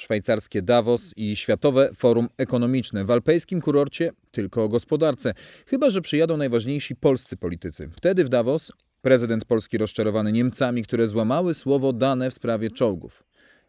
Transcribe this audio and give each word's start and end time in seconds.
szwajcarskie 0.00 0.62
Davos 0.62 1.12
i 1.16 1.36
Światowe 1.36 1.90
Forum 1.94 2.28
Ekonomiczne. 2.36 3.04
W 3.04 3.10
alpejskim 3.10 3.60
kurorcie 3.60 4.12
tylko 4.30 4.64
o 4.64 4.68
gospodarce. 4.68 5.34
Chyba, 5.66 5.90
że 5.90 6.00
przyjadą 6.00 6.36
najważniejsi 6.36 6.96
polscy 6.96 7.36
politycy. 7.36 7.90
Wtedy 7.96 8.24
w 8.24 8.28
Davos 8.28 8.72
prezydent 9.02 9.44
Polski 9.44 9.78
rozczarowany 9.78 10.32
Niemcami, 10.32 10.82
które 10.82 11.08
złamały 11.08 11.54
słowo 11.54 11.92
dane 11.92 12.30
w 12.30 12.34
sprawie 12.34 12.70
czołgów. 12.70 13.24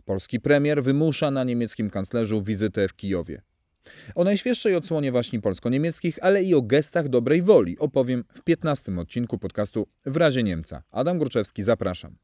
Polski 0.06 0.40
premier 0.40 0.84
wymusza 0.84 1.32
na 1.32 1.44
niemieckim 1.44 1.90
kanclerzu 1.90 2.42
wizytę 2.42 2.88
w 2.88 2.96
Kijowie. 2.96 3.42
O 4.16 4.24
najświeższej 4.24 4.76
odsłonie 4.76 5.12
właśnie 5.12 5.42
polsko-niemieckich, 5.42 6.20
ale 6.22 6.44
i 6.44 6.54
o 6.54 6.62
gestach 6.62 7.10
dobrej 7.10 7.42
woli 7.42 7.80
opowiem 7.80 8.24
w 8.34 8.42
15 8.42 9.00
odcinku 9.00 9.38
podcastu 9.38 9.88
W 10.06 10.18
razie 10.18 10.44
Niemca. 10.44 10.84
Adam 10.92 11.20
Gruczewski, 11.20 11.64
zapraszam. 11.64 12.16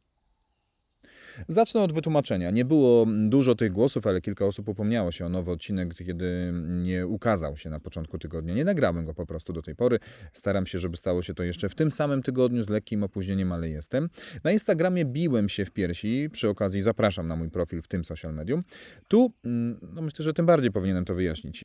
Zacznę 1.47 1.81
od 1.81 1.93
wytłumaczenia. 1.93 2.51
Nie 2.51 2.65
było 2.65 3.05
dużo 3.29 3.55
tych 3.55 3.71
głosów, 3.71 4.07
ale 4.07 4.21
kilka 4.21 4.45
osób 4.45 4.69
upomniało 4.69 5.11
się 5.11 5.25
o 5.25 5.29
nowy 5.29 5.51
odcinek, 5.51 5.95
kiedy 5.95 6.53
nie 6.67 7.07
ukazał 7.07 7.57
się 7.57 7.69
na 7.69 7.79
początku 7.79 8.19
tygodnia. 8.19 8.53
Nie 8.53 8.65
nagrałem 8.65 9.05
go 9.05 9.13
po 9.13 9.25
prostu 9.25 9.53
do 9.53 9.61
tej 9.61 9.75
pory. 9.75 9.99
Staram 10.33 10.65
się, 10.65 10.79
żeby 10.79 10.97
stało 10.97 11.21
się 11.21 11.33
to 11.33 11.43
jeszcze 11.43 11.69
w 11.69 11.75
tym 11.75 11.91
samym 11.91 12.23
tygodniu 12.23 12.63
z 12.63 12.69
lekkim 12.69 13.03
opóźnieniem, 13.03 13.51
ale 13.51 13.69
jestem. 13.69 14.09
Na 14.43 14.51
Instagramie 14.51 15.05
biłem 15.05 15.49
się 15.49 15.65
w 15.65 15.71
piersi. 15.71 16.29
Przy 16.31 16.49
okazji 16.49 16.81
zapraszam 16.81 17.27
na 17.27 17.35
mój 17.35 17.49
profil 17.49 17.81
w 17.81 17.87
tym 17.87 18.05
social 18.05 18.33
medium. 18.33 18.63
Tu 19.07 19.33
mm, 19.45 19.79
no 19.93 20.01
myślę, 20.01 20.25
że 20.25 20.33
tym 20.33 20.45
bardziej 20.45 20.71
powinienem 20.71 21.05
to 21.05 21.15
wyjaśnić. 21.15 21.61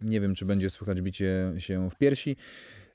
Nie 0.00 0.20
wiem, 0.20 0.34
czy 0.34 0.44
będzie 0.44 0.70
słychać 0.70 1.02
bicie 1.02 1.52
się 1.58 1.90
w 1.90 1.96
piersi, 1.96 2.36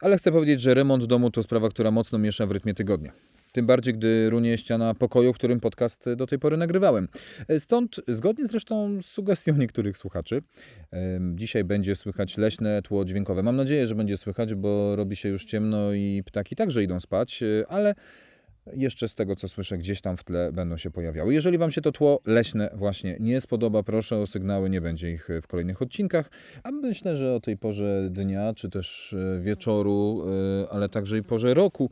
ale 0.02 0.18
chcę 0.18 0.32
powiedzieć, 0.32 0.62
że 0.62 0.73
remont 0.73 1.05
domu 1.05 1.32
to 1.32 1.43
sprawa, 1.43 1.70
która 1.70 1.91
mocno 1.91 2.18
miesza 2.18 2.45
w 2.45 2.52
rytmie 2.52 2.73
tygodnia. 2.73 3.12
Tym 3.52 3.66
bardziej, 3.66 3.94
gdy 3.94 4.30
runie 4.30 4.58
ściana 4.58 4.94
pokoju, 4.94 5.34
w 5.34 5.36
którym 5.36 5.60
podcast 5.60 6.14
do 6.14 6.28
tej 6.28 6.40
pory 6.40 6.58
nagrywałem. 6.58 7.08
Stąd, 7.58 8.02
zgodnie 8.08 8.48
zresztą 8.48 9.02
z 9.02 9.05
sugestią 9.05 9.58
niektórych 9.58 9.98
słuchaczy, 9.98 10.41
dzisiaj 11.36 11.64
będzie 11.64 11.96
słychać 11.96 12.38
leśne 12.38 12.82
tło 12.82 13.05
dźwiękowe. 13.05 13.43
Mam 13.43 13.55
nadzieję, 13.55 13.88
że 13.88 13.96
będzie 13.96 14.18
słychać, 14.18 14.55
bo 14.55 14.96
robi 14.96 15.16
się 15.16 15.30
już 15.30 15.46
ciemno 15.46 15.93
i 15.93 16.24
ptaki 16.26 16.55
także 16.55 16.84
idą 16.84 16.99
spać, 16.99 17.43
ale 17.68 17.96
jeszcze 18.74 19.08
z 19.08 19.16
tego, 19.16 19.35
co 19.35 19.48
słyszę, 19.48 19.77
gdzieś 19.77 20.02
tam 20.02 20.18
w 20.18 20.24
tle 20.24 20.52
będą 20.52 20.77
się 20.77 20.91
pojawiały. 20.91 21.34
Jeżeli 21.34 21.58
Wam 21.58 21.71
się 21.71 21.82
to 21.82 21.91
tło 21.91 22.21
leśne 22.26 22.70
właśnie 22.74 23.18
nie 23.20 23.41
spodoba, 23.41 23.84
proszę 23.84 24.18
o 24.18 24.27
sygnały, 24.27 24.70
nie 24.70 24.82
będzie 24.82 25.12
ich 25.12 25.27
w 25.41 25.48
kolejnych 25.48 25.82
odcinkach. 25.82 26.30
A 26.63 26.71
myślę, 26.71 27.18
że 27.18 27.34
o 27.36 27.40
tej 27.40 27.58
porze 27.58 28.10
dnia, 28.12 28.54
czy 28.54 28.70
też 28.70 29.13
e, 29.13 29.41
wieczoru, 29.41 30.24
e, 30.63 30.70
ale 30.70 30.90
także 30.90 31.18
i 31.18 31.24
porze 31.24 31.54
roku, 31.54 31.90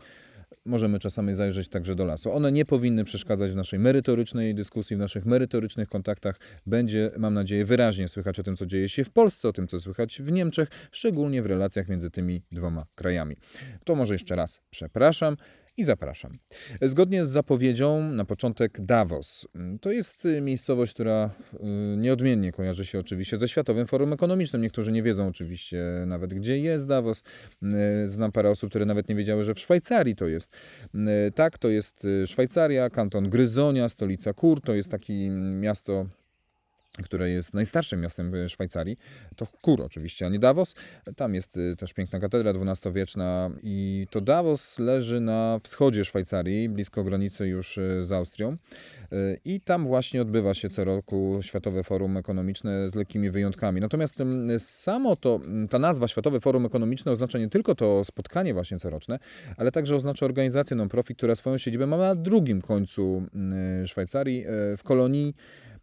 możemy 0.65 0.99
czasami 0.99 1.33
zajrzeć 1.33 1.67
także 1.67 1.95
do 1.95 2.05
lasu. 2.05 2.31
One 2.31 2.51
nie 2.51 2.65
powinny 2.65 3.03
przeszkadzać 3.03 3.51
w 3.51 3.55
naszej 3.55 3.79
merytorycznej 3.79 4.55
dyskusji, 4.55 4.95
w 4.95 4.99
naszych 4.99 5.25
merytorycznych 5.25 5.89
kontaktach. 5.89 6.35
Będzie, 6.67 7.09
mam 7.17 7.33
nadzieję, 7.33 7.65
wyraźnie 7.65 8.07
słychać 8.07 8.39
o 8.39 8.43
tym, 8.43 8.55
co 8.55 8.65
dzieje 8.65 8.89
się 8.89 9.03
w 9.03 9.09
Polsce, 9.09 9.49
o 9.49 9.53
tym, 9.53 9.67
co 9.67 9.79
słychać 9.79 10.21
w 10.21 10.31
Niemczech, 10.31 10.69
szczególnie 10.91 11.41
w 11.41 11.45
relacjach 11.45 11.87
między 11.87 12.11
tymi 12.11 12.41
dwoma 12.51 12.85
krajami. 12.95 13.35
To 13.83 13.95
może 13.95 14.13
jeszcze 14.15 14.35
raz 14.35 14.61
przepraszam 14.69 15.37
i 15.77 15.83
zapraszam. 15.83 16.31
Zgodnie 16.81 17.25
z 17.25 17.29
zapowiedzią 17.29 18.11
na 18.11 18.25
początek 18.25 18.81
Davos. 18.81 19.47
To 19.81 19.91
jest 19.91 20.25
y, 20.25 20.41
miejscowość, 20.41 20.93
która 20.93 21.29
y, 21.53 21.97
nieodmiennie 21.97 22.51
kojarzy 22.51 22.85
się 22.85 22.99
oczywiście 22.99 23.37
ze 23.37 23.47
Światowym 23.47 23.87
Forum 23.87 24.13
Ekonomicznym. 24.13 24.61
Niektórzy 24.61 24.91
nie 24.91 25.03
wiedzą 25.03 25.27
oczywiście 25.27 25.83
nawet, 26.07 26.33
gdzie 26.33 26.57
jest 26.57 26.87
Davos. 26.87 27.23
Y, 28.03 28.07
znam 28.07 28.31
parę 28.31 28.49
osób, 28.49 28.69
które 28.69 28.85
nawet 28.85 29.09
nie 29.09 29.15
wiedziały, 29.15 29.43
że 29.43 29.53
w 29.53 29.59
Szwajcarii 29.59 30.15
to 30.15 30.27
jest. 30.27 30.51
Tak, 31.35 31.57
to 31.57 31.69
jest 31.69 32.07
Szwajcaria, 32.25 32.89
kanton 32.89 33.29
Gryzonia, 33.29 33.89
stolica 33.89 34.33
Kur. 34.33 34.61
To 34.61 34.73
jest 34.73 34.91
takie 34.91 35.29
miasto 35.29 36.05
które 37.03 37.29
jest 37.29 37.53
najstarszym 37.53 38.01
miastem 38.01 38.49
Szwajcarii. 38.49 38.97
To 39.35 39.45
Kur 39.61 39.81
oczywiście, 39.81 40.25
a 40.25 40.29
nie 40.29 40.39
Davos. 40.39 40.75
Tam 41.15 41.35
jest 41.35 41.57
y, 41.57 41.75
też 41.75 41.93
piękna 41.93 42.19
katedra 42.19 42.51
XII-wieczna 42.51 43.49
i 43.63 44.07
to 44.09 44.21
Davos 44.21 44.79
leży 44.79 45.19
na 45.19 45.59
wschodzie 45.63 46.05
Szwajcarii, 46.05 46.69
blisko 46.69 47.03
granicy 47.03 47.47
już 47.47 47.77
y, 47.77 48.05
z 48.05 48.11
Austrią. 48.11 48.49
Y, 49.13 49.39
I 49.45 49.61
tam 49.61 49.85
właśnie 49.85 50.21
odbywa 50.21 50.53
się 50.53 50.69
co 50.69 50.83
roku 50.83 51.39
Światowe 51.41 51.83
Forum 51.83 52.17
Ekonomiczne 52.17 52.91
z 52.91 52.95
lekkimi 52.95 53.31
wyjątkami. 53.31 53.81
Natomiast 53.81 54.23
samo 54.57 55.15
to, 55.15 55.39
ta 55.69 55.79
nazwa 55.79 56.07
Światowe 56.07 56.39
Forum 56.39 56.65
Ekonomiczne 56.65 57.11
oznacza 57.11 57.39
nie 57.39 57.49
tylko 57.49 57.75
to 57.75 58.05
spotkanie 58.05 58.53
właśnie 58.53 58.79
coroczne, 58.79 59.19
ale 59.57 59.71
także 59.71 59.95
oznacza 59.95 60.25
organizację 60.25 60.77
non-profit, 60.77 61.17
która 61.17 61.35
swoją 61.35 61.57
siedzibę 61.57 61.87
ma 61.87 61.97
na 61.97 62.15
drugim 62.15 62.61
końcu 62.61 63.23
Szwajcarii, 63.85 64.45
w 64.77 64.83
kolonii 64.83 65.35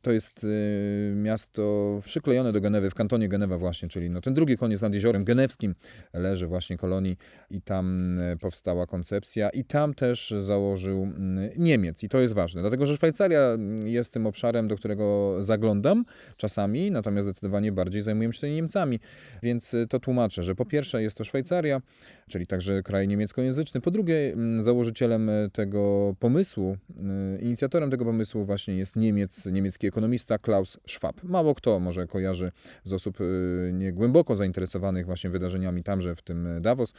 to 0.06 0.12
jest 0.12 0.44
y, 0.44 1.12
miasto 1.16 2.00
przyklejone 2.04 2.52
do 2.52 2.60
Genewy, 2.60 2.90
w 2.90 2.94
kantonie 2.94 3.28
Genewa 3.28 3.58
właśnie, 3.58 3.88
czyli 3.88 4.10
no 4.10 4.20
ten 4.20 4.34
drugi 4.34 4.56
koniec 4.56 4.82
nad 4.82 4.94
jeziorem 4.94 5.24
genewskim 5.24 5.74
leży 6.14 6.46
właśnie 6.46 6.76
kolonii 6.76 7.16
i 7.50 7.62
tam 7.62 8.18
y, 8.18 8.36
powstała 8.36 8.86
koncepcja 8.86 9.50
i 9.50 9.64
tam 9.64 9.94
też 9.94 10.34
założył 10.44 11.04
y, 11.04 11.58
Niemiec 11.58 12.02
i 12.02 12.08
to 12.08 12.20
jest 12.20 12.34
ważne, 12.34 12.60
dlatego 12.60 12.86
że 12.86 12.96
Szwajcaria 12.96 13.58
jest 13.84 14.12
tym 14.12 14.26
obszarem, 14.26 14.68
do 14.68 14.76
którego 14.76 15.36
zaglądam 15.40 16.04
czasami, 16.36 16.90
natomiast 16.90 17.28
zdecydowanie 17.28 17.72
bardziej 17.72 18.02
zajmujemy 18.02 18.34
się 18.34 18.50
Niemcami, 18.50 19.00
więc 19.42 19.76
to 19.88 20.00
tłumaczę, 20.00 20.42
że 20.42 20.54
po 20.54 20.64
pierwsze 20.64 21.02
jest 21.02 21.16
to 21.16 21.24
Szwajcaria, 21.24 21.82
czyli 22.28 22.46
także 22.46 22.82
kraj 22.82 23.08
niemieckojęzyczny, 23.08 23.80
po 23.80 23.90
drugie 23.90 24.36
założycielem 24.60 25.30
tego 25.52 26.14
pomysłu, 26.20 26.76
inicjatorem 27.40 27.90
tego 27.90 28.04
pomysłu 28.04 28.44
właśnie 28.44 28.76
jest 28.76 28.96
Niemiec, 28.96 29.46
niemiecki 29.46 29.86
ekonomista 29.96 30.38
Klaus 30.38 30.78
Schwab. 30.86 31.22
Mało 31.22 31.54
kto 31.54 31.80
może 31.80 32.06
kojarzy 32.06 32.52
z 32.84 32.92
osób 32.92 33.20
y, 33.20 33.70
niegłęboko 33.74 34.36
zainteresowanych 34.36 35.06
właśnie 35.06 35.30
wydarzeniami 35.30 35.82
tamże 35.82 36.14
w 36.14 36.22
tym 36.22 36.48
Davos. 36.60 36.94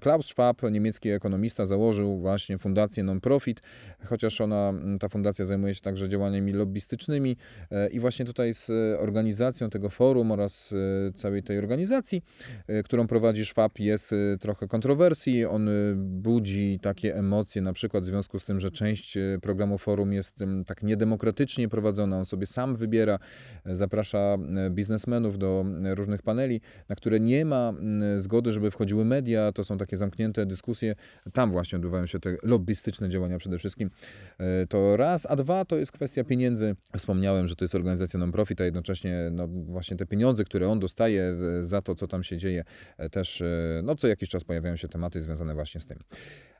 Klaus 0.00 0.26
Schwab, 0.26 0.62
niemiecki 0.70 1.10
ekonomista, 1.10 1.66
założył 1.66 2.18
właśnie 2.18 2.58
fundację 2.58 3.04
non-profit, 3.04 3.62
chociaż 4.04 4.40
ona, 4.40 4.72
ta 5.00 5.08
fundacja 5.08 5.44
zajmuje 5.44 5.74
się 5.74 5.80
także 5.80 6.08
działaniami 6.08 6.52
lobbystycznymi 6.52 7.36
e, 7.70 7.88
i 7.88 8.00
właśnie 8.00 8.24
tutaj 8.24 8.54
z 8.54 8.70
organizacją 9.00 9.70
tego 9.70 9.90
forum 9.90 10.30
oraz 10.30 10.74
e, 11.08 11.12
całej 11.12 11.42
tej 11.42 11.58
organizacji, 11.58 12.22
e, 12.66 12.82
którą 12.82 13.06
prowadzi 13.06 13.46
Schwab, 13.46 13.78
jest 13.78 14.14
trochę 14.40 14.68
kontrowersji. 14.68 15.44
On 15.44 15.68
budzi 15.96 16.78
takie 16.82 17.16
emocje, 17.16 17.62
na 17.62 17.72
przykład 17.72 18.04
w 18.04 18.06
związku 18.06 18.38
z 18.38 18.44
tym, 18.44 18.60
że 18.60 18.70
część 18.70 19.18
programu 19.42 19.78
forum 19.78 20.12
jest 20.12 20.44
tak 20.66 20.82
niedemokratycznie 20.82 21.68
prowadzona, 21.68 22.17
on 22.18 22.26
sobie 22.26 22.46
sam 22.46 22.76
wybiera, 22.76 23.18
zaprasza 23.66 24.18
e, 24.18 24.70
biznesmenów 24.70 25.38
do 25.38 25.64
e, 25.84 25.94
różnych 25.94 26.22
paneli, 26.22 26.60
na 26.88 26.96
które 26.96 27.20
nie 27.20 27.44
ma 27.44 27.72
zgody, 28.16 28.52
żeby 28.52 28.70
wchodziły 28.70 29.04
media, 29.04 29.52
to 29.52 29.64
są 29.64 29.78
takie 29.78 29.96
zamknięte 29.96 30.46
dyskusje, 30.46 30.94
tam 31.32 31.50
właśnie 31.50 31.76
odbywają 31.76 32.06
się 32.06 32.20
te 32.20 32.36
lobbystyczne 32.42 33.08
działania 33.08 33.38
przede 33.38 33.58
wszystkim. 33.58 33.90
E, 34.38 34.66
to 34.66 34.96
raz, 34.96 35.26
a 35.30 35.36
dwa 35.36 35.64
to 35.64 35.76
jest 35.76 35.92
kwestia 35.92 36.24
pieniędzy. 36.24 36.76
Wspomniałem, 36.96 37.48
że 37.48 37.56
to 37.56 37.64
jest 37.64 37.74
organizacja 37.74 38.20
non-profit, 38.20 38.60
a 38.60 38.64
jednocześnie 38.64 39.28
no, 39.32 39.48
właśnie 39.48 39.96
te 39.96 40.06
pieniądze, 40.06 40.44
które 40.44 40.68
on 40.68 40.80
dostaje 40.80 41.36
za 41.60 41.82
to, 41.82 41.94
co 41.94 42.06
tam 42.06 42.22
się 42.22 42.36
dzieje, 42.36 42.64
też 43.10 43.42
no, 43.82 43.96
co 43.96 44.08
jakiś 44.08 44.28
czas 44.28 44.44
pojawiają 44.44 44.76
się 44.76 44.88
tematy 44.88 45.20
związane 45.20 45.54
właśnie 45.54 45.80
z 45.80 45.86
tym. 45.86 45.98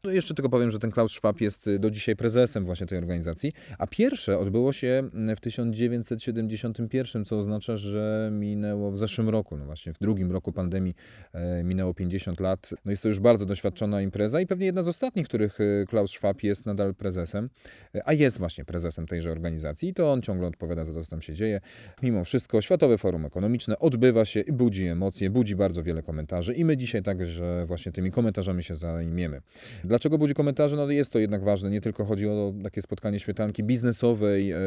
No 0.04 0.10
jeszcze 0.10 0.34
tylko 0.34 0.48
powiem, 0.48 0.70
że 0.70 0.78
ten 0.78 0.90
Klaus 0.90 1.12
Schwab 1.12 1.40
jest 1.40 1.70
do 1.78 1.90
dzisiaj 1.90 2.16
prezesem 2.16 2.64
właśnie 2.64 2.86
tej 2.86 2.98
organizacji, 2.98 3.52
a 3.78 3.86
pierwsze 3.86 4.38
odbyło 4.38 4.72
się 4.72 5.10
w 5.36 5.40
1971, 5.48 7.24
co 7.24 7.38
oznacza, 7.38 7.76
że 7.76 8.30
minęło 8.32 8.90
w 8.90 8.98
zeszłym 8.98 9.28
roku, 9.28 9.56
no 9.56 9.64
właśnie 9.64 9.92
w 9.92 9.98
drugim 9.98 10.32
roku 10.32 10.52
pandemii 10.52 10.94
e, 11.32 11.64
minęło 11.64 11.94
50 11.94 12.40
lat. 12.40 12.74
No 12.84 12.90
jest 12.90 13.02
to 13.02 13.08
już 13.08 13.20
bardzo 13.20 13.46
doświadczona 13.46 14.02
impreza 14.02 14.40
i 14.40 14.46
pewnie 14.46 14.66
jedna 14.66 14.82
z 14.82 14.88
ostatnich, 14.88 15.28
których 15.28 15.60
y, 15.60 15.84
Klaus 15.88 16.10
Schwab 16.10 16.42
jest 16.42 16.66
nadal 16.66 16.94
prezesem, 16.94 17.50
e, 17.94 18.08
a 18.08 18.12
jest 18.12 18.38
właśnie 18.38 18.64
prezesem 18.64 19.06
tejże 19.06 19.32
organizacji 19.32 19.88
i 19.88 19.94
to 19.94 20.12
on 20.12 20.22
ciągle 20.22 20.46
odpowiada 20.46 20.84
za 20.84 20.92
to, 20.92 21.04
co 21.04 21.10
tam 21.10 21.22
się 21.22 21.34
dzieje. 21.34 21.60
Mimo 22.02 22.24
wszystko 22.24 22.60
Światowe 22.60 22.98
Forum 22.98 23.26
Ekonomiczne 23.26 23.78
odbywa 23.78 24.24
się 24.24 24.40
i 24.40 24.52
budzi 24.52 24.86
emocje, 24.86 25.30
budzi 25.30 25.56
bardzo 25.56 25.82
wiele 25.82 26.02
komentarzy 26.02 26.54
i 26.54 26.64
my 26.64 26.76
dzisiaj 26.76 27.02
także 27.02 27.64
właśnie 27.66 27.92
tymi 27.92 28.10
komentarzami 28.10 28.62
się 28.62 28.74
zajmiemy. 28.74 29.40
Dlaczego 29.84 30.18
budzi 30.18 30.34
komentarze? 30.34 30.76
No 30.76 30.90
jest 30.90 31.12
to 31.12 31.18
jednak 31.18 31.44
ważne. 31.44 31.70
Nie 31.70 31.80
tylko 31.80 32.04
chodzi 32.04 32.28
o 32.28 32.52
takie 32.62 32.82
spotkanie 32.82 33.20
świetanki 33.20 33.64
biznesowej, 33.64 34.52
e, 34.52 34.58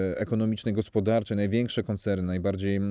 ekonomicznej, 0.72 0.74
gospodarczej. 0.74 1.38
Największe 1.38 1.84
koncerny, 1.84 2.28
najbardziej 2.28 2.76
e, 2.76 2.82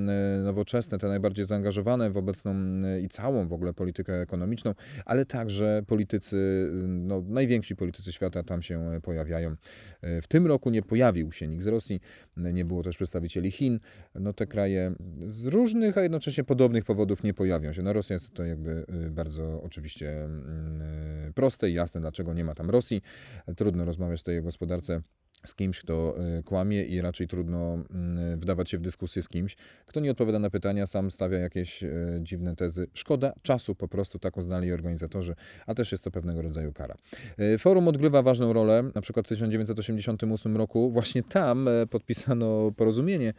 nowoczesne, 0.44 0.98
te 0.98 1.08
najbardziej 1.08 1.44
zaangażowane 1.44 2.10
w 2.10 2.16
obecną 2.16 2.54
i 3.02 3.08
całą 3.08 3.48
w 3.48 3.52
ogóle 3.52 3.72
politykę 3.72 4.20
ekonomiczną, 4.20 4.74
ale 5.04 5.26
także 5.26 5.82
politycy, 5.86 6.70
no, 6.86 7.22
najwięksi 7.28 7.76
politycy 7.76 8.12
świata 8.12 8.42
tam 8.42 8.62
się 8.62 9.00
pojawiają. 9.02 9.56
E, 10.02 10.22
w 10.22 10.26
tym 10.26 10.46
roku 10.46 10.70
nie 10.70 10.82
pojawił 10.82 11.32
się 11.32 11.48
nikt 11.48 11.64
z 11.64 11.66
Rosji, 11.66 12.00
nie 12.36 12.64
było 12.64 12.82
też 12.82 12.96
przedstawicieli 12.96 13.50
Chin. 13.50 13.80
No 14.14 14.32
te 14.32 14.46
kraje 14.46 14.92
z 15.26 15.46
różnych, 15.46 15.98
a 15.98 16.02
jednocześnie 16.02 16.44
podobnych 16.44 16.84
powodów 16.84 17.22
nie 17.22 17.34
pojawią 17.34 17.72
się. 17.72 17.82
No, 17.82 17.92
Rosja 17.92 18.14
jest 18.14 18.34
to 18.34 18.44
jakby 18.44 18.84
bardzo 19.10 19.62
oczywiście 19.62 20.28
proste 21.34 21.70
i 21.70 21.74
jasne, 21.74 22.00
dlaczego 22.00 22.34
nie 22.34 22.44
ma 22.44 22.54
tam 22.54 22.70
Rosji. 22.70 23.02
Trudno 23.56 23.84
rozmawiać 23.84 24.20
tutaj 24.20 24.38
o 24.38 24.42
gospodarce 24.42 25.02
z 25.44 25.54
kimś, 25.54 25.80
kto 25.80 26.14
y, 26.38 26.42
kłamie 26.42 26.84
i 26.84 27.00
raczej 27.00 27.28
trudno 27.28 27.74
mm, 27.74 28.40
wdawać 28.40 28.70
się 28.70 28.78
w 28.78 28.80
dyskusję 28.80 29.22
z 29.22 29.28
kimś, 29.28 29.56
kto 29.86 30.00
nie 30.00 30.10
odpowiada 30.10 30.38
na 30.38 30.50
pytania, 30.50 30.86
sam 30.86 31.10
stawia 31.10 31.38
jakieś 31.38 31.82
y, 31.82 32.20
dziwne 32.22 32.56
tezy. 32.56 32.86
Szkoda 32.94 33.32
czasu 33.42 33.74
po 33.74 33.88
prostu, 33.88 34.18
tak 34.18 34.36
uznali 34.36 34.72
organizatorzy, 34.72 35.34
a 35.66 35.74
też 35.74 35.92
jest 35.92 36.04
to 36.04 36.10
pewnego 36.10 36.42
rodzaju 36.42 36.72
kara. 36.72 36.94
Y, 37.40 37.58
forum 37.58 37.88
odgrywa 37.88 38.22
ważną 38.22 38.52
rolę, 38.52 38.90
na 38.94 39.00
przykład 39.00 39.26
w 39.26 39.28
1988 39.28 40.56
roku 40.56 40.90
właśnie 40.90 41.22
tam 41.22 41.68
podpisano 41.90 42.72
porozumienie, 42.76 43.34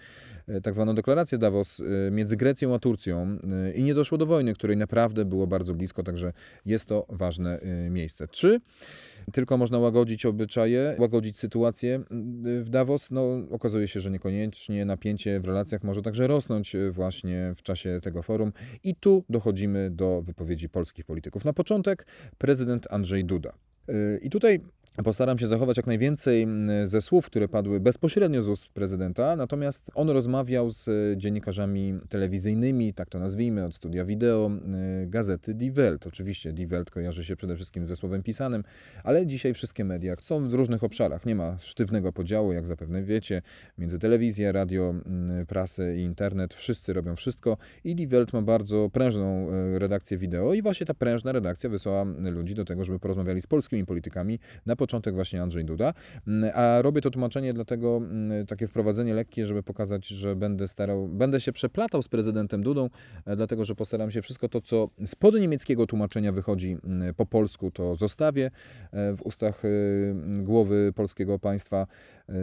tak 0.63 0.73
zwaną 0.73 0.95
deklarację 0.95 1.37
Davos 1.37 1.81
między 2.11 2.37
Grecją 2.37 2.75
a 2.75 2.79
Turcją 2.79 3.37
i 3.75 3.83
nie 3.83 3.93
doszło 3.93 4.17
do 4.17 4.25
wojny, 4.25 4.53
której 4.53 4.77
naprawdę 4.77 5.25
było 5.25 5.47
bardzo 5.47 5.73
blisko, 5.73 6.03
także 6.03 6.33
jest 6.65 6.85
to 6.85 7.05
ważne 7.09 7.59
miejsce. 7.89 8.27
Czy 8.27 8.61
tylko 9.31 9.57
można 9.57 9.79
łagodzić 9.79 10.25
obyczaje, 10.25 10.95
łagodzić 10.99 11.39
sytuację 11.39 12.03
w 12.61 12.69
Davos. 12.69 13.11
No, 13.11 13.23
okazuje 13.51 13.87
się, 13.87 13.99
że 13.99 14.11
niekoniecznie 14.11 14.85
napięcie 14.85 15.39
w 15.39 15.45
relacjach 15.45 15.83
może 15.83 16.01
także 16.01 16.27
rosnąć 16.27 16.75
e, 16.75 16.91
właśnie 16.91 17.53
w 17.55 17.63
czasie 17.63 17.99
tego 18.03 18.21
forum. 18.21 18.53
I 18.83 18.95
tu 18.95 19.23
dochodzimy 19.29 19.91
do 19.91 20.21
wypowiedzi 20.21 20.69
polskich 20.69 21.05
polityków. 21.05 21.45
Na 21.45 21.53
początek 21.53 22.07
prezydent 22.37 22.87
Andrzej 22.89 23.25
Duda. 23.25 23.53
E, 23.89 24.17
I 24.17 24.29
tutaj 24.29 24.61
Postaram 25.03 25.39
się 25.39 25.47
zachować 25.47 25.77
jak 25.77 25.87
najwięcej 25.87 26.47
ze 26.83 27.01
słów, 27.01 27.25
które 27.25 27.47
padły 27.47 27.79
bezpośrednio 27.79 28.41
z 28.41 28.47
ust 28.47 28.67
prezydenta, 28.67 29.35
natomiast 29.35 29.91
on 29.95 30.09
rozmawiał 30.09 30.69
z 30.69 30.89
dziennikarzami 31.19 31.99
telewizyjnymi, 32.09 32.93
tak 32.93 33.09
to 33.09 33.19
nazwijmy, 33.19 33.65
od 33.65 33.75
studia 33.75 34.05
wideo, 34.05 34.51
y, 35.03 35.07
gazety 35.07 35.53
Die 35.53 35.71
Welt. 35.71 36.07
Oczywiście 36.07 36.53
Die 36.53 36.67
Welt 36.67 36.91
kojarzy 36.91 37.25
się 37.25 37.35
przede 37.35 37.55
wszystkim 37.55 37.85
ze 37.85 37.95
słowem 37.95 38.23
pisanym, 38.23 38.63
ale 39.03 39.27
dzisiaj 39.27 39.53
wszystkie 39.53 39.85
media 39.85 40.15
są 40.19 40.49
w 40.49 40.53
różnych 40.53 40.83
obszarach. 40.83 41.25
Nie 41.25 41.35
ma 41.35 41.57
sztywnego 41.59 42.13
podziału, 42.13 42.53
jak 42.53 42.67
zapewne 42.67 43.03
wiecie, 43.03 43.41
między 43.77 43.99
telewizję, 43.99 44.51
radio, 44.51 44.93
prasę 45.47 45.97
i 45.97 46.01
internet. 46.01 46.53
Wszyscy 46.53 46.93
robią 46.93 47.15
wszystko 47.15 47.57
i 47.83 47.95
Die 47.95 48.07
Welt 48.07 48.33
ma 48.33 48.41
bardzo 48.41 48.89
prężną 48.93 49.49
y, 49.75 49.79
redakcję 49.79 50.17
wideo 50.17 50.53
i 50.53 50.61
właśnie 50.61 50.85
ta 50.85 50.93
prężna 50.93 51.31
redakcja 51.31 51.69
wysłała 51.69 52.03
ludzi 52.19 52.55
do 52.55 52.65
tego, 52.65 52.83
żeby 52.83 52.99
porozmawiali 52.99 53.41
z 53.41 53.47
politykami 53.85 54.39
na 54.65 54.75
początek 54.75 55.15
właśnie 55.15 55.41
Andrzej 55.41 55.65
Duda. 55.65 55.93
Mm, 56.27 56.51
a 56.55 56.81
robię 56.81 57.01
to 57.01 57.11
tłumaczenie 57.11 57.53
dlatego, 57.53 57.97
mm, 57.97 58.45
takie 58.45 58.67
wprowadzenie 58.67 59.13
lekkie, 59.13 59.45
żeby 59.45 59.63
pokazać, 59.63 60.07
że 60.07 60.35
będę 60.35 60.67
starał, 60.67 61.07
będę 61.07 61.39
się 61.39 61.51
przeplatał 61.51 62.01
z 62.01 62.07
prezydentem 62.07 62.63
Dudą, 62.63 62.89
e, 63.25 63.35
dlatego 63.35 63.65
że 63.65 63.75
postaram 63.75 64.11
się 64.11 64.21
wszystko 64.21 64.49
to, 64.49 64.61
co 64.61 64.87
spod 65.05 65.35
niemieckiego 65.35 65.87
tłumaczenia 65.87 66.31
wychodzi 66.31 66.77
mm, 66.83 67.13
po 67.13 67.25
polsku, 67.25 67.71
to 67.71 67.95
zostawię 67.95 68.51
e, 68.91 69.15
w 69.15 69.21
ustach 69.21 69.65
e, 69.65 69.69
głowy 70.43 70.93
polskiego 70.95 71.39
państwa. 71.39 71.87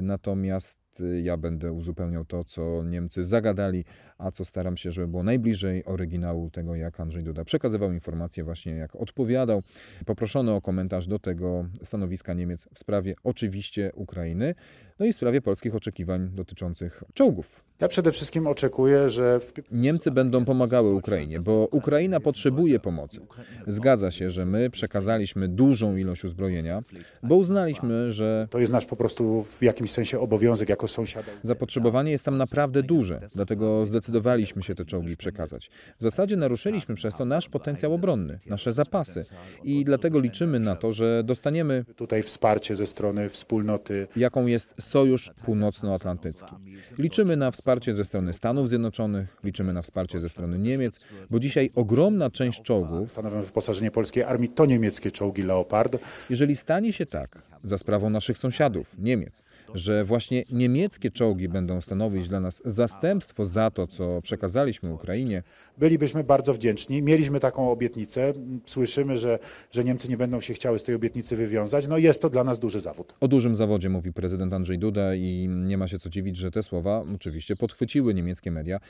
Natomiast 0.02 0.87
ja 1.22 1.36
będę 1.36 1.72
uzupełniał 1.72 2.24
to, 2.24 2.44
co 2.44 2.82
Niemcy 2.84 3.24
zagadali, 3.24 3.84
a 4.18 4.30
co 4.30 4.44
staram 4.44 4.76
się, 4.76 4.92
żeby 4.92 5.08
było 5.08 5.22
najbliżej 5.22 5.84
oryginału 5.84 6.50
tego, 6.50 6.74
jak 6.74 7.00
Andrzej 7.00 7.24
Duda 7.24 7.44
przekazywał 7.44 7.92
informacje, 7.92 8.44
właśnie 8.44 8.72
jak 8.72 8.96
odpowiadał. 8.96 9.62
Poproszono 10.06 10.56
o 10.56 10.60
komentarz 10.60 11.06
do 11.06 11.18
tego 11.18 11.64
stanowiska 11.82 12.34
Niemiec 12.34 12.68
w 12.74 12.78
sprawie 12.78 13.14
oczywiście 13.24 13.92
Ukrainy, 13.94 14.54
no 14.98 15.06
i 15.06 15.12
w 15.12 15.16
sprawie 15.16 15.40
polskich 15.40 15.74
oczekiwań 15.74 16.30
dotyczących 16.34 17.04
czołgów. 17.14 17.68
Ja 17.80 17.88
przede 17.88 18.12
wszystkim 18.12 18.46
oczekuję, 18.46 19.10
że. 19.10 19.40
W... 19.40 19.52
Niemcy 19.72 20.10
będą 20.10 20.44
pomagały 20.44 20.94
Ukrainie, 20.94 21.40
bo 21.40 21.68
Ukraina 21.70 22.20
potrzebuje 22.20 22.80
pomocy. 22.80 23.20
Zgadza 23.66 24.10
się, 24.10 24.30
że 24.30 24.46
my 24.46 24.70
przekazaliśmy 24.70 25.48
dużą 25.48 25.96
ilość 25.96 26.24
uzbrojenia, 26.24 26.82
bo 27.22 27.34
uznaliśmy, 27.34 28.10
że. 28.10 28.48
To 28.50 28.58
jest 28.58 28.72
nasz 28.72 28.86
po 28.86 28.96
prostu 28.96 29.42
w 29.42 29.62
jakimś 29.62 29.90
sensie 29.90 30.20
obowiązek 30.20 30.68
jako 30.68 30.88
sąsiada. 30.88 31.32
Zapotrzebowanie 31.42 32.10
jest 32.10 32.24
tam 32.24 32.36
naprawdę 32.36 32.82
duże, 32.82 33.20
dlatego 33.34 33.86
zdecydowaliśmy 33.86 34.62
się 34.62 34.74
te 34.74 34.84
czołgi 34.84 35.16
przekazać. 35.16 35.70
W 35.98 36.02
zasadzie 36.02 36.36
naruszyliśmy 36.36 36.94
przez 36.94 37.16
to 37.16 37.24
nasz 37.24 37.48
potencjał 37.48 37.94
obronny, 37.94 38.38
nasze 38.46 38.72
zapasy 38.72 39.24
i 39.64 39.84
dlatego 39.84 40.20
liczymy 40.20 40.60
na 40.60 40.76
to, 40.76 40.92
że 40.92 41.22
dostaniemy. 41.24 41.84
Tutaj 41.96 42.22
wsparcie 42.22 42.76
ze 42.76 42.86
strony 42.86 43.28
wspólnoty. 43.28 44.06
Jaką 44.16 44.46
jest 44.46 44.74
Sojusz 44.88 45.30
Północnoatlantycki. 45.44 46.54
Liczymy 46.98 47.36
na 47.36 47.50
wsparcie 47.50 47.94
ze 47.94 48.04
strony 48.04 48.32
Stanów 48.32 48.68
Zjednoczonych, 48.68 49.36
liczymy 49.44 49.72
na 49.72 49.82
wsparcie 49.82 50.20
ze 50.20 50.28
strony 50.28 50.58
Niemiec, 50.58 51.00
bo 51.30 51.40
dzisiaj 51.40 51.70
ogromna 51.74 52.30
część 52.30 52.62
czołgów. 52.62 53.10
Stanowią 53.10 53.42
wyposażenie 53.42 53.90
polskiej 53.90 54.22
armii 54.22 54.48
to 54.48 54.66
niemieckie 54.66 55.10
czołgi 55.10 55.42
Leopard. 55.42 55.96
Jeżeli 56.30 56.56
stanie 56.56 56.92
się 56.92 57.06
tak, 57.06 57.42
za 57.64 57.78
sprawą 57.78 58.10
naszych 58.10 58.38
sąsiadów, 58.38 58.96
Niemiec, 58.98 59.44
że 59.74 60.04
właśnie 60.04 60.42
niemieckie 60.50 61.10
czołgi 61.10 61.48
będą 61.48 61.80
stanowić 61.80 62.28
dla 62.28 62.40
nas 62.40 62.62
zastępstwo 62.64 63.44
za 63.44 63.70
to, 63.70 63.86
co 63.86 64.22
przekazaliśmy 64.22 64.94
Ukrainie. 64.94 65.42
Bylibyśmy 65.78 66.24
bardzo 66.24 66.54
wdzięczni. 66.54 67.02
Mieliśmy 67.02 67.40
taką 67.40 67.70
obietnicę. 67.70 68.32
Słyszymy, 68.66 69.18
że, 69.18 69.38
że 69.70 69.84
Niemcy 69.84 70.08
nie 70.08 70.16
będą 70.16 70.40
się 70.40 70.54
chciały 70.54 70.78
z 70.78 70.82
tej 70.82 70.94
obietnicy 70.94 71.36
wywiązać. 71.36 71.88
No 71.88 71.98
jest 71.98 72.22
to 72.22 72.30
dla 72.30 72.44
nas 72.44 72.58
duży 72.58 72.80
zawód. 72.80 73.14
O 73.20 73.28
dużym 73.28 73.54
zawodzie 73.54 73.88
mówi 73.88 74.12
prezydent 74.12 74.52
Andrzej 74.52 74.78
Duda 74.78 75.14
i 75.14 75.48
nie 75.48 75.78
ma 75.78 75.88
się 75.88 75.98
co 75.98 76.10
dziwić, 76.10 76.36
że 76.36 76.50
te 76.50 76.62
słowa 76.62 77.04
oczywiście 77.14 77.56
podchwyciły 77.56 78.14
niemieckie 78.14 78.50
media. 78.50 78.80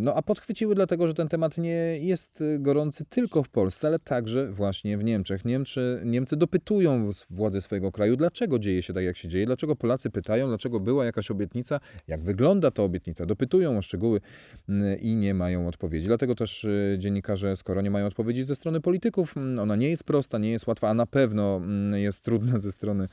No 0.00 0.14
a 0.14 0.22
podchwyciły 0.22 0.74
dlatego, 0.74 1.06
że 1.06 1.14
ten 1.14 1.28
temat 1.28 1.58
nie 1.58 1.98
jest 1.98 2.42
gorący 2.58 3.04
tylko 3.04 3.42
w 3.42 3.48
Polsce, 3.48 3.88
ale 3.88 3.98
także 3.98 4.52
właśnie 4.52 4.98
w 4.98 5.04
Niemczech. 5.04 5.44
Niemcy, 5.44 6.00
Niemcy 6.04 6.36
dopytują 6.36 7.10
władze 7.30 7.60
swojego 7.70 7.92
kraju, 7.92 8.16
dlaczego 8.16 8.58
dzieje 8.58 8.82
się 8.82 8.92
tak, 8.92 9.04
jak 9.04 9.16
się 9.16 9.28
dzieje, 9.28 9.46
dlaczego 9.46 9.76
Polacy 9.76 10.10
pytają, 10.10 10.48
dlaczego 10.48 10.80
była 10.80 11.04
jakaś 11.04 11.30
obietnica, 11.30 11.80
jak 12.08 12.22
wygląda 12.22 12.70
ta 12.70 12.82
obietnica, 12.82 13.26
dopytują 13.26 13.78
o 13.78 13.82
szczegóły 13.82 14.20
mm, 14.68 15.00
i 15.00 15.14
nie 15.16 15.34
mają 15.34 15.68
odpowiedzi. 15.68 16.06
Dlatego 16.06 16.34
też 16.34 16.64
y, 16.64 16.96
dziennikarze, 16.98 17.56
skoro 17.56 17.80
nie 17.80 17.90
mają 17.90 18.06
odpowiedzi 18.06 18.42
ze 18.42 18.56
strony 18.56 18.80
polityków, 18.80 19.36
mm, 19.36 19.58
ona 19.58 19.76
nie 19.76 19.90
jest 19.90 20.04
prosta, 20.04 20.38
nie 20.38 20.50
jest 20.50 20.66
łatwa, 20.66 20.88
a 20.88 20.94
na 20.94 21.06
pewno 21.06 21.56
mm, 21.56 22.00
jest 22.00 22.24
trudna 22.24 22.58
ze 22.58 22.72
strony 22.72 23.08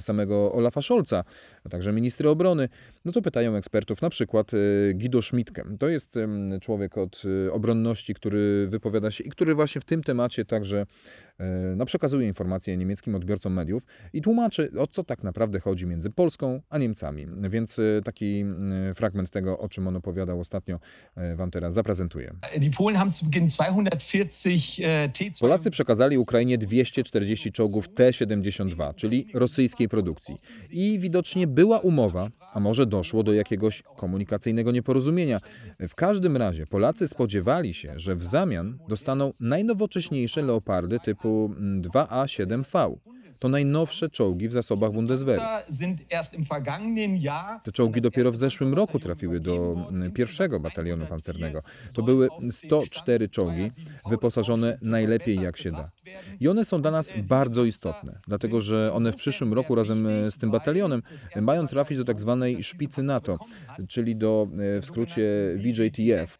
samego 0.00 0.52
Olafa 0.52 0.82
Scholza, 0.82 1.24
a 1.64 1.68
także 1.68 1.92
ministry 1.92 2.28
obrony, 2.28 2.68
no 3.04 3.12
to 3.12 3.22
pytają 3.22 3.56
ekspertów, 3.56 4.02
na 4.02 4.10
przykład 4.10 4.54
y, 4.54 4.94
Guido 4.94 5.22
Schmidtke. 5.22 5.64
To 5.78 5.88
jest 5.88 6.18
człowiek 6.60 6.98
od 6.98 7.22
y, 7.24 7.52
obronności, 7.52 8.14
który 8.14 8.66
wypowiada 8.68 9.10
się 9.10 9.24
i 9.24 9.30
który 9.30 9.54
właśnie 9.54 9.80
w 9.80 9.84
tym 9.84 10.02
temacie 10.02 10.44
także 10.44 10.86
no, 11.76 11.86
przekazuje 11.86 12.26
informacje 12.26 12.76
niemieckim 12.76 13.14
odbiorcom 13.14 13.52
mediów 13.52 13.86
i 14.12 14.22
tłumaczy, 14.22 14.72
o 14.78 14.86
co 14.86 15.04
tak 15.04 15.22
naprawdę 15.22 15.60
chodzi 15.60 15.86
między 15.86 16.10
Polską 16.10 16.60
a 16.70 16.78
Niemcami. 16.78 17.26
Więc 17.50 17.78
y, 17.78 18.00
taki 18.04 18.44
y, 18.90 18.94
fragment 18.94 19.30
tego, 19.30 19.58
o 19.58 19.68
czym 19.68 19.88
on 19.88 19.96
opowiadał 19.96 20.40
ostatnio, 20.40 20.78
y, 21.32 21.36
wam 21.36 21.50
teraz 21.50 21.74
zaprezentuję. 21.74 22.34
Polacy 25.40 25.70
przekazali 25.70 26.18
Ukrainie 26.18 26.58
240 26.58 27.52
czołgów 27.52 27.88
T-72, 27.94 28.94
czyli 28.94 29.28
rosyjskiej 29.34 29.88
produkcji. 29.88 30.36
I 30.70 30.98
widocznie 30.98 31.46
była 31.46 31.78
umowa, 31.78 32.28
a 32.52 32.60
może 32.60 32.86
doszło 32.92 33.22
do 33.22 33.32
jakiegoś 33.32 33.82
komunikacyjnego 33.96 34.72
nieporozumienia. 34.72 35.40
W 35.80 35.94
każdym 35.94 36.36
razie 36.36 36.66
Polacy 36.66 37.08
spodziewali 37.08 37.74
się, 37.74 37.92
że 37.96 38.16
w 38.16 38.24
zamian 38.24 38.78
dostaną 38.88 39.30
najnowocześniejsze 39.40 40.42
leopardy 40.42 41.00
typu 41.00 41.50
2A7V 41.80 42.96
to 43.40 43.48
najnowsze 43.48 44.10
czołgi 44.10 44.48
w 44.48 44.52
zasobach 44.52 44.92
Bundeswehry. 44.92 45.42
Te 47.64 47.72
czołgi 47.72 48.00
dopiero 48.00 48.32
w 48.32 48.36
zeszłym 48.36 48.74
roku 48.74 48.98
trafiły 48.98 49.40
do 49.40 49.76
pierwszego 50.14 50.60
batalionu 50.60 51.06
pancernego. 51.06 51.62
To 51.94 52.02
były 52.02 52.28
104 52.50 53.28
czołgi 53.28 53.70
wyposażone 54.10 54.78
najlepiej 54.82 55.40
jak 55.40 55.56
się 55.56 55.72
da. 55.72 55.90
I 56.40 56.48
one 56.48 56.64
są 56.64 56.82
dla 56.82 56.90
nas 56.90 57.12
bardzo 57.22 57.64
istotne, 57.64 58.18
dlatego 58.28 58.60
że 58.60 58.92
one 58.92 59.12
w 59.12 59.16
przyszłym 59.16 59.52
roku 59.52 59.74
razem 59.74 60.06
z 60.30 60.38
tym 60.38 60.50
batalionem 60.50 61.02
mają 61.40 61.66
trafić 61.66 61.98
do 61.98 62.04
tak 62.04 62.20
zwanej 62.20 62.62
szpicy 62.62 63.02
NATO, 63.02 63.38
czyli 63.88 64.16
do 64.16 64.48
e, 64.76 64.80
w 64.80 64.84
skrócie 64.84 65.22
VJTF, 65.56 66.38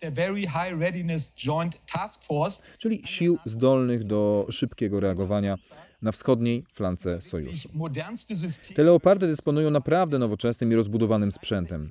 czyli 2.79 3.03
sił 3.05 3.39
zdolnych 3.45 4.05
do 4.05 4.47
szybkiego 4.51 5.01
reagowania 5.01 5.57
na 6.03 6.13
wschodniej 6.13 6.65
flance 6.73 7.21
sojuszu. 7.21 7.69
Te 8.75 8.85
leopardy 8.85 9.27
dysponują 9.27 9.71
naprawdę 9.71 10.19
nowoczesnym 10.19 10.73
i 10.73 10.75
rozbudowanym 10.75 11.33
sprzętem. 11.33 11.91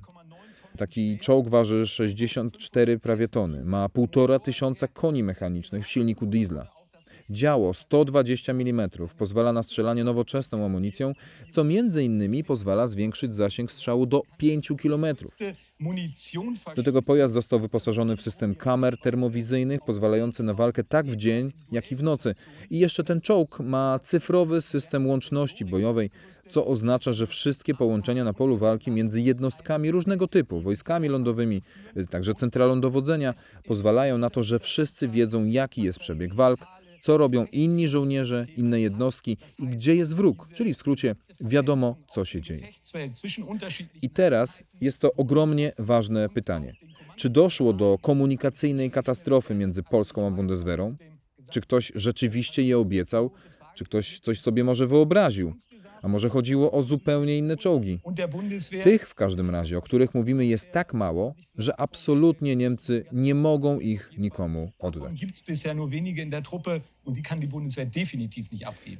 Taki 0.78 1.18
czołg 1.18 1.48
waży 1.48 1.86
64 1.86 2.98
prawie 2.98 3.28
tony, 3.28 3.64
ma 3.64 3.86
1,5 3.86 4.40
tysiąca 4.40 4.88
koni 4.88 5.22
mechanicznych 5.22 5.84
w 5.84 5.88
silniku 5.88 6.26
diesla. 6.26 6.66
Działo 7.30 7.74
120 7.74 8.52
mm 8.52 8.90
pozwala 9.18 9.52
na 9.52 9.62
strzelanie 9.62 10.04
nowoczesną 10.04 10.64
amunicją, 10.64 11.12
co 11.50 11.64
między 11.64 12.04
innymi 12.04 12.44
pozwala 12.44 12.86
zwiększyć 12.86 13.34
zasięg 13.34 13.72
strzału 13.72 14.06
do 14.06 14.22
5 14.38 14.72
km. 14.82 15.06
Do 16.76 16.82
tego 16.82 17.02
pojazd 17.02 17.34
został 17.34 17.60
wyposażony 17.60 18.16
w 18.16 18.22
system 18.22 18.54
kamer 18.54 18.98
termowizyjnych 18.98 19.80
pozwalający 19.86 20.42
na 20.42 20.54
walkę 20.54 20.84
tak 20.84 21.06
w 21.06 21.16
dzień, 21.16 21.52
jak 21.72 21.92
i 21.92 21.96
w 21.96 22.02
nocy. 22.02 22.34
I 22.70 22.78
jeszcze 22.78 23.04
ten 23.04 23.20
czołg 23.20 23.60
ma 23.60 23.98
cyfrowy 23.98 24.60
system 24.60 25.06
łączności 25.06 25.64
bojowej, 25.64 26.10
co 26.48 26.66
oznacza, 26.66 27.12
że 27.12 27.26
wszystkie 27.26 27.74
połączenia 27.74 28.24
na 28.24 28.32
polu 28.32 28.58
walki 28.58 28.90
między 28.90 29.20
jednostkami 29.20 29.90
różnego 29.90 30.28
typu, 30.28 30.60
wojskami 30.60 31.08
lądowymi, 31.08 31.62
także 32.10 32.34
centralą 32.34 32.80
dowodzenia, 32.80 33.34
pozwalają 33.64 34.18
na 34.18 34.30
to, 34.30 34.42
że 34.42 34.58
wszyscy 34.58 35.08
wiedzą, 35.08 35.44
jaki 35.44 35.82
jest 35.82 35.98
przebieg 35.98 36.34
walk, 36.34 36.60
co 37.02 37.18
robią 37.18 37.46
inni 37.52 37.88
żołnierze, 37.88 38.46
inne 38.56 38.80
jednostki 38.80 39.36
i 39.58 39.66
gdzie 39.66 39.94
jest 39.94 40.16
wróg, 40.16 40.48
czyli 40.54 40.74
w 40.74 40.76
skrócie 40.76 41.16
wiadomo, 41.40 41.96
co 42.10 42.24
się 42.24 42.40
dzieje. 42.40 42.68
I 44.02 44.10
teraz 44.10 44.62
jest 44.80 44.98
to 44.98 45.12
ogromnie 45.12 45.72
ważne 45.78 46.28
pytanie. 46.28 46.74
Czy 47.16 47.30
doszło 47.30 47.72
do 47.72 47.98
komunikacyjnej 48.02 48.90
katastrofy 48.90 49.54
między 49.54 49.82
Polską 49.82 50.26
a 50.26 50.30
Bundeswehrą? 50.30 50.96
Czy 51.50 51.60
ktoś 51.60 51.92
rzeczywiście 51.94 52.62
je 52.62 52.78
obiecał? 52.78 53.30
Czy 53.74 53.84
ktoś 53.84 54.20
coś 54.20 54.40
sobie 54.40 54.64
może 54.64 54.86
wyobraził? 54.86 55.54
A 56.02 56.08
może 56.08 56.28
chodziło 56.28 56.72
o 56.72 56.82
zupełnie 56.82 57.38
inne 57.38 57.56
czołgi? 57.56 58.00
Tych 58.82 59.08
w 59.08 59.14
każdym 59.14 59.50
razie, 59.50 59.78
o 59.78 59.82
których 59.82 60.14
mówimy, 60.14 60.46
jest 60.46 60.72
tak 60.72 60.94
mało, 60.94 61.34
że 61.58 61.80
absolutnie 61.80 62.56
Niemcy 62.56 63.04
nie 63.12 63.34
mogą 63.34 63.80
ich 63.80 64.10
nikomu 64.18 64.70
oddać. 64.78 65.20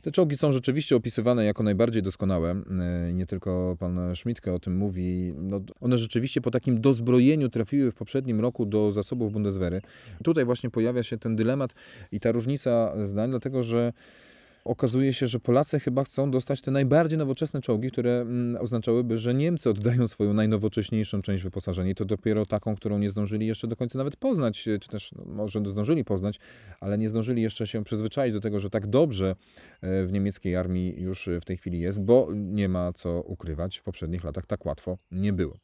Te 0.02 0.12
czołgi 0.12 0.36
są 0.36 0.52
rzeczywiście 0.52 0.96
opisywane 0.96 1.44
jako 1.44 1.62
najbardziej 1.62 2.02
doskonałe. 2.02 2.50
E, 2.50 3.12
nie 3.12 3.26
tylko 3.26 3.76
pan 3.78 4.16
Schmidtke 4.16 4.54
o 4.54 4.58
tym 4.58 4.76
mówi. 4.76 5.32
No, 5.36 5.60
one 5.80 5.98
rzeczywiście 5.98 6.40
po 6.40 6.50
takim 6.50 6.80
dozbrojeniu 6.80 7.48
trafiły 7.48 7.90
w 7.90 7.94
poprzednim 7.94 8.40
roku 8.40 8.66
do 8.66 8.92
zasobów 8.92 9.32
Bundeswehry. 9.32 9.80
Tutaj 10.24 10.44
właśnie 10.44 10.70
pojawia 10.70 11.02
się 11.02 11.18
ten 11.18 11.36
dylemat 11.36 11.74
i 12.12 12.20
ta 12.20 12.32
różnica 12.32 12.94
zdań, 13.04 13.30
dlatego 13.30 13.62
że 13.62 13.92
okazuje 14.64 15.12
się, 15.12 15.26
że 15.26 15.40
Polacy 15.40 15.80
chyba 15.80 16.04
chcą 16.04 16.30
dostać 16.30 16.60
te 16.60 16.70
najbardziej 16.70 17.18
nowoczesne 17.18 17.60
czołgi, 17.60 17.90
które 17.90 18.20
mm, 18.20 18.62
oznaczałyby, 18.62 19.18
że 19.18 19.34
Niemcy 19.34 19.70
oddają 19.70 20.06
swoją 20.06 20.34
najnowocześniejszą 20.34 21.22
część 21.22 21.44
wyposażenia 21.44 21.90
i 21.90 21.94
to 21.94 22.04
dopiero 22.04 22.46
taką, 22.46 22.76
którą 22.76 22.98
nie 22.98 23.10
zdążyli 23.10 23.46
jeszcze 23.46 23.68
do 23.68 23.76
końca 23.76 23.98
nawet 23.98 24.16
poznać, 24.16 24.62
czy 24.62 24.88
też 24.90 25.12
no, 25.12 25.24
może 25.26 25.60
zdążyli 25.70 26.04
poznać, 26.04 26.40
ale 26.80 26.98
nie 26.98 27.08
zdążyli 27.08 27.42
jeszcze 27.42 27.66
się 27.66 27.84
przyzwyczaić 27.84 28.34
do 28.34 28.40
tego, 28.40 28.60
że 28.60 28.70
tak 28.70 28.86
dobrze 28.86 29.36
e, 29.80 30.06
w 30.06 30.12
niemieckiej 30.12 30.56
armii 30.56 31.00
już 31.00 31.28
w 31.40 31.44
tej 31.44 31.56
chwili 31.56 31.80
jest, 31.80 32.00
bo 32.00 32.28
nie 32.34 32.68
ma 32.68 32.92
co 32.92 33.20
ukrywać, 33.20 33.78
w 33.78 33.82
poprzednich 33.82 34.24
latach 34.24 34.46
tak 34.46 34.66
łatwo 34.66 34.98
nie 35.12 35.32
było. 35.32 35.54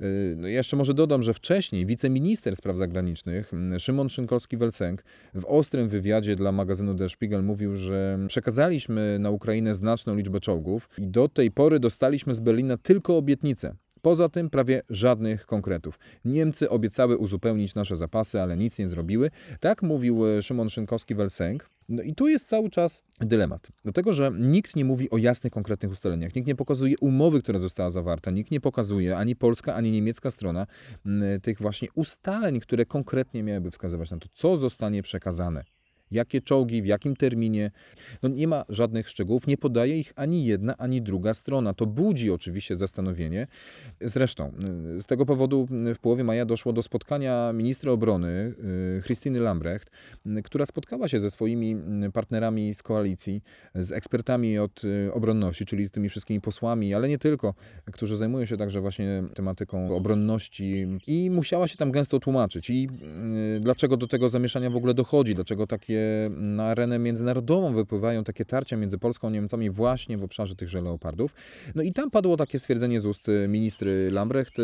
E, 0.00 0.06
no 0.36 0.48
jeszcze 0.48 0.76
może 0.76 0.94
dodam, 0.94 1.22
że 1.22 1.34
wcześniej 1.34 1.86
wiceminister 1.86 2.56
spraw 2.56 2.76
zagranicznych 2.76 3.52
Szymon 3.78 4.08
Szynkowski-Welsenk 4.08 4.96
w 5.34 5.44
ostrym 5.44 5.88
wywiadzie 5.88 6.36
dla 6.36 6.52
magazynu 6.52 6.94
Der 6.94 7.10
Spiegel 7.10 7.42
mówił, 7.42 7.76
że 7.76 8.18
Przekazaliśmy 8.42 9.18
na 9.18 9.30
Ukrainę 9.30 9.74
znaczną 9.74 10.16
liczbę 10.16 10.40
czołgów 10.40 10.88
i 10.98 11.08
do 11.08 11.28
tej 11.28 11.50
pory 11.50 11.80
dostaliśmy 11.80 12.34
z 12.34 12.40
Berlina 12.40 12.76
tylko 12.76 13.16
obietnice. 13.16 13.74
Poza 14.00 14.28
tym 14.28 14.50
prawie 14.50 14.82
żadnych 14.90 15.46
konkretów. 15.46 15.98
Niemcy 16.24 16.70
obiecały 16.70 17.18
uzupełnić 17.18 17.74
nasze 17.74 17.96
zapasy, 17.96 18.40
ale 18.40 18.56
nic 18.56 18.78
nie 18.78 18.88
zrobiły. 18.88 19.30
Tak 19.60 19.82
mówił 19.82 20.26
e, 20.26 20.42
Szymon 20.42 20.68
Szynkowski-Welsenk. 20.68 21.58
No 21.88 22.02
i 22.02 22.14
tu 22.14 22.28
jest 22.28 22.48
cały 22.48 22.70
czas 22.70 23.02
dylemat. 23.20 23.68
Dlatego, 23.82 24.12
że 24.12 24.32
nikt 24.40 24.76
nie 24.76 24.84
mówi 24.84 25.10
o 25.10 25.18
jasnych, 25.18 25.52
konkretnych 25.52 25.92
ustaleniach. 25.92 26.34
Nikt 26.34 26.48
nie 26.48 26.56
pokazuje 26.56 26.94
umowy, 27.00 27.42
która 27.42 27.58
została 27.58 27.90
zawarta. 27.90 28.30
Nikt 28.30 28.50
nie 28.50 28.60
pokazuje, 28.60 29.16
ani 29.16 29.36
polska, 29.36 29.74
ani 29.74 29.90
niemiecka 29.90 30.30
strona, 30.30 30.66
tych 31.42 31.58
właśnie 31.58 31.88
ustaleń, 31.94 32.60
które 32.60 32.86
konkretnie 32.86 33.42
miałyby 33.42 33.70
wskazywać 33.70 34.10
na 34.10 34.18
to, 34.18 34.28
co 34.34 34.56
zostanie 34.56 35.02
przekazane 35.02 35.64
jakie 36.12 36.40
czołgi, 36.40 36.82
w 36.82 36.86
jakim 36.86 37.16
terminie. 37.16 37.70
No 38.22 38.28
nie 38.28 38.48
ma 38.48 38.64
żadnych 38.68 39.08
szczegółów, 39.08 39.46
nie 39.46 39.56
podaje 39.56 39.98
ich 39.98 40.12
ani 40.16 40.44
jedna, 40.44 40.76
ani 40.76 41.02
druga 41.02 41.34
strona. 41.34 41.74
To 41.74 41.86
budzi 41.86 42.30
oczywiście 42.30 42.76
zastanowienie. 42.76 43.46
Zresztą 44.00 44.52
z 45.00 45.06
tego 45.06 45.26
powodu 45.26 45.68
w 45.94 45.98
połowie 45.98 46.24
maja 46.24 46.44
doszło 46.44 46.72
do 46.72 46.82
spotkania 46.82 47.52
ministra 47.52 47.92
obrony 47.92 48.54
y, 48.98 49.02
Christiny 49.02 49.40
Lambrecht, 49.40 49.90
która 50.44 50.66
spotkała 50.66 51.08
się 51.08 51.18
ze 51.18 51.30
swoimi 51.30 51.76
partnerami 52.12 52.74
z 52.74 52.82
koalicji, 52.82 53.42
z 53.74 53.92
ekspertami 53.92 54.58
od 54.58 54.84
y, 54.84 55.12
obronności, 55.12 55.66
czyli 55.66 55.86
z 55.86 55.90
tymi 55.90 56.08
wszystkimi 56.08 56.40
posłami, 56.40 56.94
ale 56.94 57.08
nie 57.08 57.18
tylko, 57.18 57.54
którzy 57.92 58.16
zajmują 58.16 58.44
się 58.44 58.56
także 58.56 58.80
właśnie 58.80 59.24
tematyką 59.34 59.96
obronności 59.96 60.86
i 61.06 61.30
musiała 61.30 61.68
się 61.68 61.76
tam 61.76 61.92
gęsto 61.92 62.20
tłumaczyć 62.20 62.70
i 62.70 62.88
y, 63.56 63.60
dlaczego 63.60 63.96
do 63.96 64.06
tego 64.06 64.28
zamieszania 64.28 64.70
w 64.70 64.76
ogóle 64.76 64.94
dochodzi, 64.94 65.34
dlaczego 65.34 65.66
takie 65.66 66.01
na 66.30 66.64
arenę 66.64 66.98
międzynarodową 66.98 67.74
wypływają 67.74 68.24
takie 68.24 68.44
tarcia 68.44 68.76
między 68.76 68.98
Polską 68.98 69.28
a 69.28 69.30
Niemcami 69.30 69.70
właśnie 69.70 70.16
w 70.16 70.24
obszarze 70.24 70.54
tychże 70.54 70.80
leopardów. 70.80 71.34
No 71.74 71.82
i 71.82 71.92
tam 71.92 72.10
padło 72.10 72.36
takie 72.36 72.58
stwierdzenie 72.58 73.00
z 73.00 73.06
ust 73.06 73.26
ministry 73.48 74.10
Lambrecht, 74.10 74.54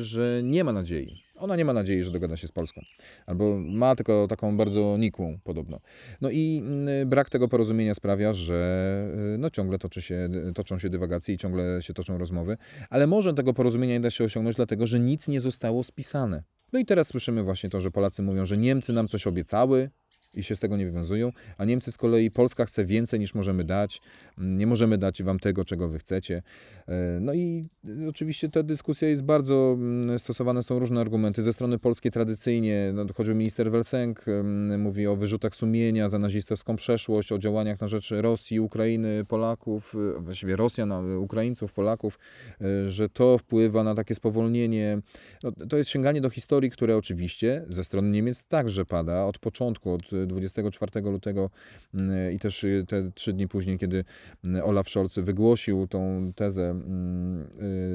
że 0.00 0.40
nie 0.44 0.64
ma 0.64 0.72
nadziei. 0.72 1.26
Ona 1.38 1.56
nie 1.56 1.64
ma 1.64 1.72
nadziei, 1.72 2.02
że 2.02 2.10
dogada 2.10 2.36
się 2.36 2.48
z 2.48 2.52
Polską. 2.52 2.80
Albo 3.26 3.58
ma 3.58 3.96
tylko 3.96 4.26
taką 4.28 4.56
bardzo 4.56 4.96
nikłą 4.98 5.38
podobno. 5.44 5.80
No 6.20 6.30
i 6.30 6.62
mm, 6.64 7.08
brak 7.08 7.30
tego 7.30 7.48
porozumienia 7.48 7.94
sprawia, 7.94 8.32
że 8.32 9.08
y, 9.34 9.38
no 9.38 9.50
ciągle 9.50 9.78
toczy 9.78 10.02
się, 10.02 10.28
toczą 10.54 10.78
się 10.78 10.90
dywagacje 10.90 11.34
i 11.34 11.38
ciągle 11.38 11.82
się 11.82 11.94
toczą 11.94 12.18
rozmowy, 12.18 12.56
ale 12.90 13.06
może 13.06 13.34
tego 13.34 13.54
porozumienia 13.54 13.94
nie 13.94 14.00
da 14.00 14.10
się 14.10 14.24
osiągnąć, 14.24 14.56
dlatego 14.56 14.86
że 14.86 15.00
nic 15.00 15.28
nie 15.28 15.40
zostało 15.40 15.84
spisane. 15.84 16.42
No 16.72 16.78
i 16.78 16.84
teraz 16.84 17.08
słyszymy 17.08 17.42
właśnie 17.42 17.70
to, 17.70 17.80
że 17.80 17.90
Polacy 17.90 18.22
mówią, 18.22 18.46
że 18.46 18.56
Niemcy 18.56 18.92
nam 18.92 19.08
coś 19.08 19.26
obiecały, 19.26 19.90
i 20.36 20.42
się 20.42 20.56
z 20.56 20.60
tego 20.60 20.76
nie 20.76 20.86
wywiązują, 20.86 21.32
a 21.58 21.64
Niemcy 21.64 21.92
z 21.92 21.96
kolei, 21.96 22.30
Polska 22.30 22.64
chce 22.64 22.84
więcej 22.84 23.20
niż 23.20 23.34
możemy 23.34 23.64
dać, 23.64 24.00
nie 24.38 24.66
możemy 24.66 24.98
dać 24.98 25.22
wam 25.22 25.38
tego, 25.38 25.64
czego 25.64 25.88
wy 25.88 25.98
chcecie. 25.98 26.42
E, 26.88 27.18
no 27.20 27.34
i 27.34 27.64
oczywiście 28.08 28.48
ta 28.48 28.62
dyskusja 28.62 29.08
jest 29.08 29.22
bardzo, 29.22 29.76
mm, 29.78 30.18
stosowane 30.18 30.62
są 30.62 30.78
różne 30.78 31.00
argumenty. 31.00 31.42
Ze 31.42 31.52
strony 31.52 31.78
polskiej 31.78 32.12
tradycyjnie, 32.12 32.90
no, 32.94 33.04
choćby 33.14 33.34
minister 33.34 33.70
Welsenk 33.70 34.28
mm, 34.28 34.80
mówi 34.80 35.06
o 35.06 35.16
wyrzutach 35.16 35.54
sumienia 35.54 36.08
za 36.08 36.18
nazistowską 36.18 36.76
przeszłość, 36.76 37.32
o 37.32 37.38
działaniach 37.38 37.80
na 37.80 37.88
rzecz 37.88 38.10
Rosji, 38.10 38.60
Ukrainy, 38.60 39.24
Polaków, 39.28 39.94
e, 40.16 40.20
właściwie 40.20 40.56
Rosjan, 40.56 41.16
Ukraińców, 41.16 41.72
Polaków, 41.72 42.18
e, 42.60 42.90
że 42.90 43.08
to 43.08 43.38
wpływa 43.38 43.84
na 43.84 43.94
takie 43.94 44.14
spowolnienie. 44.14 44.98
No, 45.42 45.52
to 45.68 45.76
jest 45.76 45.90
sięganie 45.90 46.20
do 46.20 46.30
historii, 46.30 46.70
które 46.70 46.96
oczywiście 46.96 47.64
ze 47.68 47.84
strony 47.84 48.10
Niemiec 48.10 48.44
także 48.44 48.84
pada 48.84 49.24
od 49.24 49.38
początku, 49.38 49.92
od 49.92 50.02
24 50.26 51.00
lutego 51.00 51.50
mm, 51.94 52.32
i 52.32 52.38
też 52.38 52.64
y, 52.64 52.84
te 52.88 53.10
trzy 53.14 53.32
dni 53.32 53.48
później, 53.48 53.78
kiedy 53.78 54.04
mm, 54.44 54.64
Olaf 54.64 54.88
Scholz 54.88 55.18
wygłosił 55.18 55.86
tą 55.86 56.32
tezę 56.36 56.70
mm, 56.70 57.46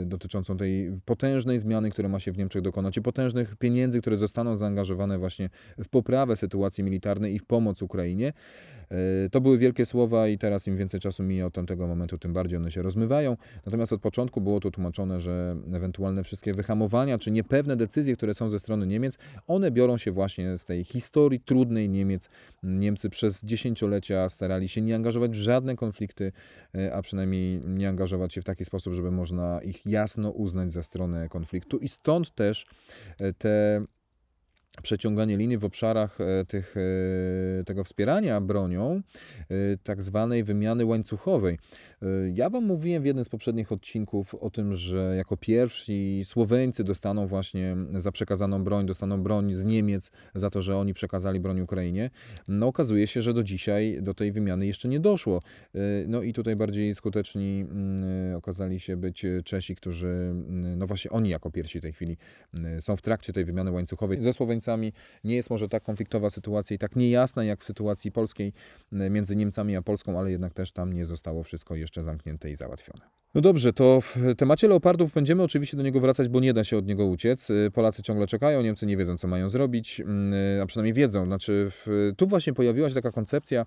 y, 0.02 0.06
dotyczącą 0.06 0.58
tej 0.58 0.92
potężnej 1.06 1.60
zmiany, 1.60 1.90
która 1.90 2.10
ma 2.10 2.20
się 2.20 2.32
w 2.32 2.38
Niemczech 2.38 2.62
dokonać 2.62 2.98
i 2.98 3.02
potężnych 3.02 3.56
pieniędzy, 3.56 4.02
które 4.02 4.18
zostaną 4.18 4.56
zaangażowane 4.56 5.18
właśnie 5.18 5.50
w 5.78 5.90
poprawę 5.90 6.36
sytuacji 6.36 6.84
militarnej 6.84 7.36
i 7.36 7.40
w 7.40 7.46
pomoc 7.46 7.82
Ukrainie. 7.82 8.34
Y, 9.26 9.30
to 9.30 9.42
były 9.42 9.58
wielkie 9.58 9.86
słowa 9.86 10.28
i 10.28 10.38
teraz 10.38 10.68
im 10.68 10.78
więcej 10.78 11.00
czasu 11.00 11.24
mija 11.24 11.46
od 11.46 11.54
tamtego 11.54 11.88
momentu, 11.88 12.18
tym 12.18 12.34
bardziej 12.34 12.58
one 12.58 12.72
się 12.72 12.82
rozmywają. 12.82 13.38
Natomiast 13.66 13.94
od 13.94 14.02
początku 14.02 14.42
było 14.42 14.60
to 14.60 14.72
tłumaczone, 14.72 15.22
że 15.22 15.56
ewentualne 15.74 16.24
wszystkie 16.24 16.54
wyhamowania 16.54 17.18
czy 17.18 17.32
niepewne 17.32 17.76
decyzje, 17.76 18.16
które 18.16 18.34
są 18.34 18.50
ze 18.50 18.60
strony 18.60 18.88
Niemiec, 18.88 19.18
one 19.48 19.72
biorą 19.72 19.98
się 19.98 20.12
właśnie 20.12 20.58
z 20.58 20.66
tej 20.66 20.84
historii 20.84 21.40
trudnej 21.40 21.90
Niemiec 21.90 22.21
Niemcy 22.63 23.10
przez 23.10 23.44
dziesięciolecia 23.44 24.30
starali 24.30 24.70
się 24.70 24.82
nie 24.82 24.96
angażować 24.96 25.32
w 25.32 25.36
żadne 25.36 25.75
konflikty, 25.75 26.32
e, 26.75 26.94
a 26.94 27.01
przynajmniej 27.01 27.62
nie 27.68 27.90
angażować 27.90 28.34
się 28.34 28.42
w 28.42 28.46
taki 28.46 28.66
sposób, 28.66 28.94
żeby 28.94 29.12
można 29.12 29.62
ich 29.62 29.86
jasno 29.86 30.30
uznać 30.30 30.74
za 30.74 30.84
stronę 30.84 31.30
konfliktu. 31.30 31.78
I 31.78 31.88
stąd 31.88 32.36
też 32.36 32.66
e, 33.20 33.34
te 33.34 33.86
przeciąganie 34.84 35.38
linii 35.38 35.58
w 35.58 35.66
obszarach 35.66 36.22
e, 36.22 36.46
tych, 36.46 36.75
tego 37.66 37.84
wspierania 37.84 38.42
bronią, 38.42 39.01
tak 39.84 40.04
zwanej 40.04 40.44
wymiany 40.44 40.86
łańcuchowej. 40.86 41.58
Ja 42.34 42.50
Wam 42.50 42.66
mówiłem 42.66 43.04
w 43.04 43.06
jednym 43.06 43.25
z 43.25 43.30
poprzednich 43.30 43.72
odcinków 43.72 44.36
o 44.36 44.50
tym, 44.50 44.74
że 44.74 45.13
jako 45.18 45.38
pierwsi 45.38 46.22
Słoweńcy 46.25 46.84
dostaną 46.84 47.28
właśnie 47.28 47.78
za 47.96 48.12
przekazaną 48.12 48.63
broń, 48.63 48.86
dostaną 48.86 49.24
broń 49.24 49.54
z 49.54 49.63
Niemiec 49.63 50.12
za 50.36 50.50
to, 50.50 50.62
że 50.62 50.78
oni 50.78 50.94
przekazali 50.94 51.40
broń 51.40 51.62
Ukrainie. 51.62 52.10
No 52.48 52.68
okazuje 52.68 53.08
się, 53.08 53.22
że 53.22 53.34
do 53.34 53.44
dzisiaj 53.44 53.98
do 54.01 54.13
tej 54.13 54.32
wymiany 54.32 54.66
jeszcze 54.66 54.88
nie 54.90 55.00
doszło. 55.00 55.40
No 56.08 56.22
i 56.22 56.34
tutaj 56.34 56.56
bardziej 56.56 56.96
skuteczni 56.96 57.66
mm, 57.72 58.36
okazali 58.36 58.80
się 58.80 58.98
być 58.98 59.25
Czesi, 59.44 59.75
którzy, 59.75 60.08
mm, 60.08 60.80
no 60.80 60.88
właśnie 60.88 61.12
oni 61.12 61.30
jako 61.30 61.51
pierwsi 61.51 61.80
w 61.80 61.82
tej 61.82 61.94
chwili 61.94 62.18
mm, 62.60 62.82
są 62.82 62.96
w 62.96 63.01
trakcie 63.01 63.34
tej 63.34 63.46
wymiany 63.46 63.72
łańcuchowej 63.72 64.22
ze 64.22 64.34
Słoweńcami 64.34 64.62
Niemcami. 64.72 64.94
Nie 65.24 65.36
jest 65.36 65.50
może 65.50 65.70
tak 65.70 65.84
konfliktowa 65.84 66.30
sytuacja 66.30 66.75
i 66.75 66.80
tak 66.80 66.96
niejasna 66.96 67.44
jak 67.44 67.62
w 67.62 67.63
sytuacji 67.63 68.12
polskiej 68.12 68.54
między 68.92 69.36
Niemcami 69.36 69.75
a 69.75 69.82
Polską, 69.82 70.20
ale 70.20 70.32
jednak 70.32 70.54
też 70.54 70.72
tam 70.72 70.94
nie 70.94 71.06
zostało 71.06 71.44
wszystko 71.44 71.75
jeszcze 71.75 72.04
zamknięte 72.04 72.51
i 72.51 72.56
załatwione. 72.56 73.01
No 73.36 73.42
dobrze, 73.42 73.74
to 73.74 74.01
w 74.01 74.18
temacie 74.38 74.68
leopardów 74.68 75.13
będziemy 75.13 75.44
oczywiście 75.44 75.78
do 75.78 75.84
niego 75.84 76.00
wracać, 76.00 76.30
bo 76.30 76.40
nie 76.40 76.54
da 76.54 76.63
się 76.63 76.78
od 76.78 76.86
niego 76.86 77.06
uciec. 77.06 77.48
Polacy 77.74 78.04
ciągle 78.04 78.28
czekają, 78.28 78.62
Niemcy 78.62 78.86
nie 78.86 78.98
wiedzą, 78.98 79.18
co 79.18 79.28
mają 79.28 79.50
zrobić, 79.50 80.01
a 80.63 80.66
przynajmniej 80.66 80.94
wiedzą. 80.94 81.25
Znaczy, 81.25 81.72
tu 82.18 82.28
właśnie 82.28 82.54
pojawiła 82.54 82.90
się 82.90 82.96
taka 82.96 83.12
koncepcja, 83.12 83.62
e, 83.62 83.66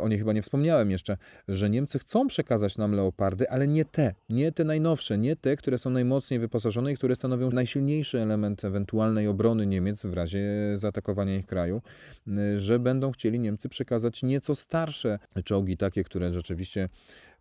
o 0.00 0.08
niej 0.08 0.18
chyba 0.18 0.32
nie 0.32 0.42
wspomniałem 0.42 0.90
jeszcze, 0.90 1.16
że 1.48 1.70
Niemcy 1.70 1.98
chcą 1.98 2.28
przekazać 2.28 2.78
nam 2.78 2.92
leopardy, 2.92 3.50
ale 3.50 3.68
nie 3.68 3.84
te, 3.84 4.14
nie 4.28 4.52
te 4.52 4.64
najnowsze, 4.64 5.18
nie 5.18 5.36
te, 5.36 5.56
które 5.56 5.78
są 5.78 5.90
najmocniej 5.90 6.40
wyposażone 6.40 6.92
i 6.92 6.96
które 6.96 7.16
stanowią 7.16 7.50
najsilniejszy 7.50 8.20
element 8.20 8.64
ewentualnej 8.64 9.28
obrony 9.28 9.66
Niemiec 9.66 10.06
w 10.06 10.14
razie 10.14 10.42
zaatakowania 10.74 11.36
ich 11.36 11.46
kraju, 11.46 11.82
że 12.56 12.78
będą 12.78 13.12
chcieli 13.12 13.40
Niemcy 13.40 13.68
przekazać 13.68 14.22
nieco 14.22 14.54
starsze 14.54 15.18
czołgi, 15.44 15.76
takie, 15.76 16.04
które 16.04 16.32
rzeczywiście 16.32 16.88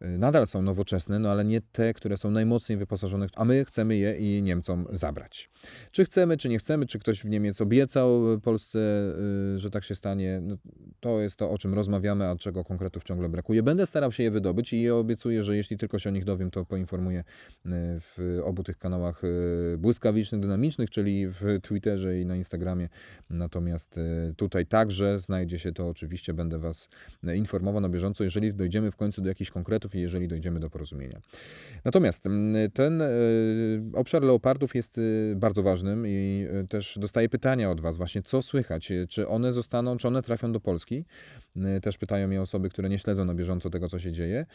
nadal 0.01 0.47
są 0.47 0.61
nowoczesne, 0.61 1.19
no 1.19 1.29
ale 1.29 1.45
nie 1.45 1.61
te, 1.61 1.93
które 1.93 2.17
są 2.17 2.31
najmocniej 2.31 2.77
wyposażone, 2.77 3.27
a 3.35 3.45
my 3.45 3.65
chcemy 3.65 3.97
je 3.97 4.17
i 4.17 4.41
Niemcom 4.41 4.85
zabrać. 4.91 5.49
Czy 5.91 6.05
chcemy, 6.05 6.37
czy 6.37 6.49
nie 6.49 6.57
chcemy, 6.57 6.85
czy 6.85 6.99
ktoś 6.99 7.21
w 7.21 7.25
Niemiec 7.25 7.61
obiecał 7.61 8.39
Polsce, 8.43 8.79
y, 9.55 9.59
że 9.59 9.69
tak 9.69 9.83
się 9.83 9.95
stanie, 9.95 10.39
no, 10.43 10.57
to 10.99 11.21
jest 11.21 11.35
to, 11.35 11.51
o 11.51 11.57
czym 11.57 11.73
rozmawiamy, 11.73 12.27
a 12.27 12.35
czego 12.35 12.63
konkretów 12.63 13.03
ciągle 13.03 13.29
brakuje. 13.29 13.63
Będę 13.63 13.85
starał 13.85 14.11
się 14.11 14.23
je 14.23 14.31
wydobyć 14.31 14.73
i 14.73 14.89
obiecuję, 14.89 15.43
że 15.43 15.55
jeśli 15.55 15.77
tylko 15.77 15.99
się 15.99 16.09
o 16.09 16.13
nich 16.13 16.25
dowiem, 16.25 16.51
to 16.51 16.65
poinformuję 16.65 17.19
y, 17.19 17.23
w 17.99 18.39
obu 18.43 18.63
tych 18.63 18.77
kanałach 18.77 19.21
błyskawicznych, 19.77 20.41
dynamicznych, 20.41 20.89
czyli 20.89 21.27
w 21.27 21.59
Twitterze 21.61 22.19
i 22.19 22.25
na 22.25 22.35
Instagramie. 22.35 22.89
Natomiast 23.29 23.99
tutaj 24.37 24.65
także 24.65 25.19
znajdzie 25.19 25.59
się 25.59 25.71
to 25.71 25.87
oczywiście, 25.87 26.33
będę 26.33 26.59
Was 26.59 26.89
informował 27.35 27.81
na 27.81 27.89
bieżąco, 27.89 28.23
jeżeli 28.23 28.53
dojdziemy 28.53 28.91
w 28.91 28.95
końcu 28.95 29.21
do 29.21 29.29
jakichś 29.29 29.51
konkretów, 29.51 29.90
leopardów, 29.91 29.95
jeżeli 29.95 30.27
dojdziemy 30.27 30.59
do 30.59 30.69
porozumienia. 30.69 31.21
Natomiast 31.85 32.27
mm, 32.27 32.71
ten 32.71 33.01
e, 33.01 33.07
obszar 33.93 34.23
leopardów 34.23 34.75
jest 34.75 34.97
e, 34.97 35.35
bardzo 35.35 35.63
ważnym 35.63 36.07
i 36.07 36.47
e, 36.63 36.67
też 36.67 36.97
dostaję 37.01 37.29
pytania 37.29 37.71
od 37.71 37.81
Was 37.81 37.97
właśnie, 37.97 38.21
co 38.21 38.41
słychać, 38.41 38.91
czy 39.09 39.27
one 39.27 39.51
zostaną, 39.51 39.97
czy 39.97 40.07
one 40.07 40.21
trafią 40.21 40.51
do 40.51 40.59
Polski. 40.59 41.05
Też 41.81 41.97
pytają 41.97 42.27
mnie 42.27 42.41
osoby, 42.41 42.69
które 42.69 42.89
nie 42.89 42.99
śledzą 42.99 43.25
na 43.25 43.33
bieżąco 43.33 43.69
tego, 43.69 43.89
co 43.89 43.99
się 43.99 44.11
dzieje 44.11 44.45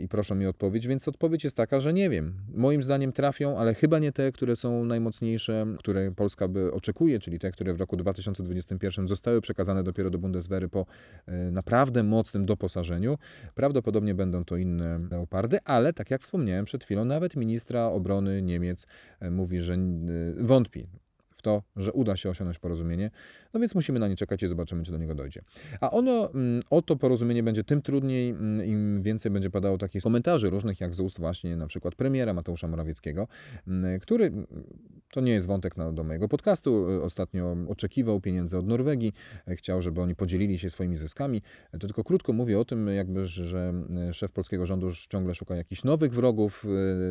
i 0.00 0.08
proszą 0.08 0.34
mi 0.34 0.46
o 0.46 0.50
odpowiedź, 0.50 0.86
więc 0.86 1.08
odpowiedź 1.08 1.44
jest 1.44 1.56
taka, 1.56 1.80
że 1.80 1.92
nie 1.92 2.10
wiem. 2.10 2.32
Moim 2.54 2.82
zdaniem 2.82 3.12
trafią, 3.12 3.58
ale 3.58 3.74
chyba 3.74 3.98
nie 3.98 4.12
te, 4.12 4.32
które 4.32 4.56
są 4.56 4.84
najmocniejsze, 4.84 5.66
które 5.78 6.12
Polska 6.12 6.48
by 6.48 6.72
oczekuje, 6.72 7.18
czyli 7.18 7.38
te, 7.38 7.50
które 7.50 7.74
w 7.74 7.80
roku 7.80 7.96
2021 7.96 9.08
zostały 9.08 9.40
przekazane 9.40 9.82
dopiero 9.82 10.10
do 10.10 10.18
Bundeswehry 10.18 10.68
po 10.68 10.86
naprawdę 11.52 12.02
mocnym 12.02 12.46
doposażeniu. 12.46 13.18
Prawdopodobnie 13.54 14.14
będą 14.14 14.44
to 14.44 14.56
inne 14.56 14.73
inne 14.74 15.08
leopardy, 15.10 15.58
ale 15.64 15.92
tak 15.92 16.10
jak 16.10 16.22
wspomniałem 16.22 16.64
przed 16.64 16.84
chwilą, 16.84 17.04
nawet 17.04 17.36
ministra 17.36 17.86
obrony 17.86 18.42
Niemiec 18.42 18.86
e, 19.20 19.30
mówi, 19.30 19.60
że 19.60 19.76
wątpi 20.36 20.86
to, 21.44 21.62
że 21.76 21.92
uda 21.92 22.16
się 22.16 22.30
osiągnąć 22.30 22.58
porozumienie, 22.58 23.10
no 23.54 23.60
więc 23.60 23.74
musimy 23.74 23.98
na 23.98 24.08
nie 24.08 24.16
czekać 24.16 24.42
i 24.42 24.48
zobaczymy, 24.48 24.84
czy 24.84 24.92
do 24.92 24.98
niego 24.98 25.14
dojdzie. 25.14 25.42
A 25.80 25.90
ono, 25.90 26.30
mm, 26.30 26.62
o 26.70 26.82
to 26.82 26.96
porozumienie 26.96 27.42
będzie 27.42 27.64
tym 27.64 27.82
trudniej, 27.82 28.30
mm, 28.30 28.66
im 28.66 29.02
więcej 29.02 29.32
będzie 29.32 29.50
padało 29.50 29.78
takich 29.78 30.02
komentarzy 30.02 30.50
różnych, 30.50 30.80
jak 30.80 30.94
z 30.94 31.00
ust 31.00 31.20
właśnie 31.20 31.56
na 31.56 31.66
przykład 31.66 31.94
premiera 31.94 32.34
Mateusza 32.34 32.68
Morawieckiego, 32.68 33.28
mm, 33.68 34.00
który, 34.00 34.32
to 35.12 35.20
nie 35.20 35.32
jest 35.32 35.46
wątek 35.46 35.76
na, 35.76 35.92
do 35.92 36.04
mojego 36.04 36.28
podcastu, 36.28 36.86
ostatnio 37.02 37.56
oczekiwał 37.68 38.20
pieniędzy 38.20 38.58
od 38.58 38.66
Norwegii, 38.66 39.12
chciał, 39.48 39.82
żeby 39.82 40.00
oni 40.00 40.14
podzielili 40.14 40.58
się 40.58 40.70
swoimi 40.70 40.96
zyskami. 40.96 41.42
To 41.72 41.78
tylko 41.78 42.04
krótko 42.04 42.32
mówię 42.32 42.58
o 42.58 42.64
tym, 42.64 42.88
jakby, 42.88 43.26
że 43.26 43.72
szef 44.12 44.32
polskiego 44.32 44.66
rządu 44.66 44.90
ciągle 45.08 45.34
szuka 45.34 45.56
jakichś 45.56 45.84
nowych 45.84 46.14
wrogów, 46.14 46.64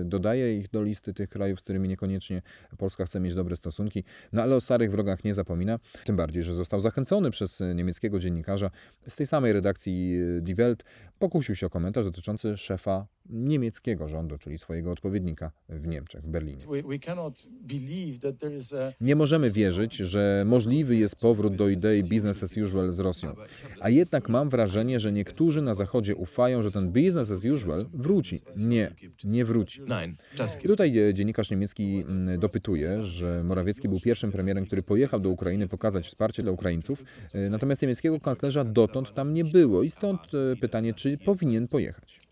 dodaje 0.06 0.58
ich 0.58 0.70
do 0.70 0.84
listy 0.84 1.13
tych 1.13 1.30
krajów, 1.30 1.60
z 1.60 1.63
którymi 1.63 1.90
niekoniecznie 1.90 2.42
Polska 2.78 3.06
chce 3.06 3.20
mieć 3.20 3.36
dobre 3.36 3.56
stosunki. 3.56 4.04
No 4.34 4.42
ale 4.42 4.56
o 4.56 4.62
starych 4.62 4.92
wrogach 4.92 5.24
nie 5.24 5.34
zapomina, 5.34 5.80
tym 6.06 6.15
bardziej, 6.15 6.44
że 6.44 6.53
został 6.53 6.80
zachęcony 6.80 7.32
przez 7.32 7.63
niemieckiego 7.75 8.20
dziennikarza 8.20 8.72
z 9.08 9.15
tej 9.15 9.25
samej 9.25 9.53
redakcji 9.53 10.20
Die 10.42 10.56
Welt, 10.56 10.84
pokusił 11.20 11.56
się 11.56 11.65
o 11.65 11.70
komentarz 11.70 12.06
dotyczący 12.06 12.58
szefa 12.58 13.06
niemieckiego 13.30 14.08
rządu, 14.08 14.38
czyli 14.38 14.58
swojego 14.58 14.92
odpowiednika 14.92 15.51
w 15.70 15.88
Niemczech, 15.88 16.24
w 16.24 16.27
Berlinie. 16.27 16.65
Nie 19.01 19.15
możemy 19.15 19.51
wierzyć, 19.51 19.96
że 19.96 20.44
możliwy 20.48 20.96
jest 20.96 21.15
powrót 21.15 21.56
do 21.56 21.70
idei 21.70 22.03
business 22.03 22.44
as 22.44 22.58
usual 22.58 22.91
z 22.91 23.00
Rosją. 23.00 23.36
A 23.80 23.89
jednak 23.89 24.30
mam 24.30 24.50
wrażenie, 24.50 25.00
że 25.00 25.12
niektórzy 25.12 25.62
na 25.62 25.74
Zachodzie 25.74 26.15
ufają, 26.15 26.62
że 26.62 26.71
ten 26.71 26.91
business 26.91 27.32
as 27.32 27.45
usual 27.45 27.86
wróci. 27.93 28.39
Nie, 28.58 28.95
nie 29.24 29.45
wróci. 29.45 29.82
I 30.63 30.67
tutaj 30.67 30.97
e, 30.97 31.13
dziennikarz 31.13 31.52
niemiecki 31.52 32.04
mm, 32.08 32.39
dopytuje, 32.39 33.04
że 33.04 33.41
Morawiecki 33.45 33.89
był 33.89 34.00
pierwszym 34.00 34.32
premierem, 34.32 34.65
który 34.65 34.84
pojechał 34.84 35.19
do 35.19 35.30
Ukrainy 35.30 35.67
pokazać 35.67 36.08
wsparcie 36.08 36.43
dla 36.43 36.52
Ukraińców, 36.52 37.04
e, 37.34 37.50
natomiast 37.50 37.82
niemieckiego 37.82 38.19
kanclerza 38.19 38.63
dotąd 38.63 39.13
tam 39.13 39.34
nie 39.34 39.45
było 39.45 39.84
i 39.84 39.89
stąd 39.89 40.21
e, 40.52 40.56
pytanie, 40.56 40.93
czy 40.93 41.17
powinien 41.17 41.67
pojechać. 41.67 42.22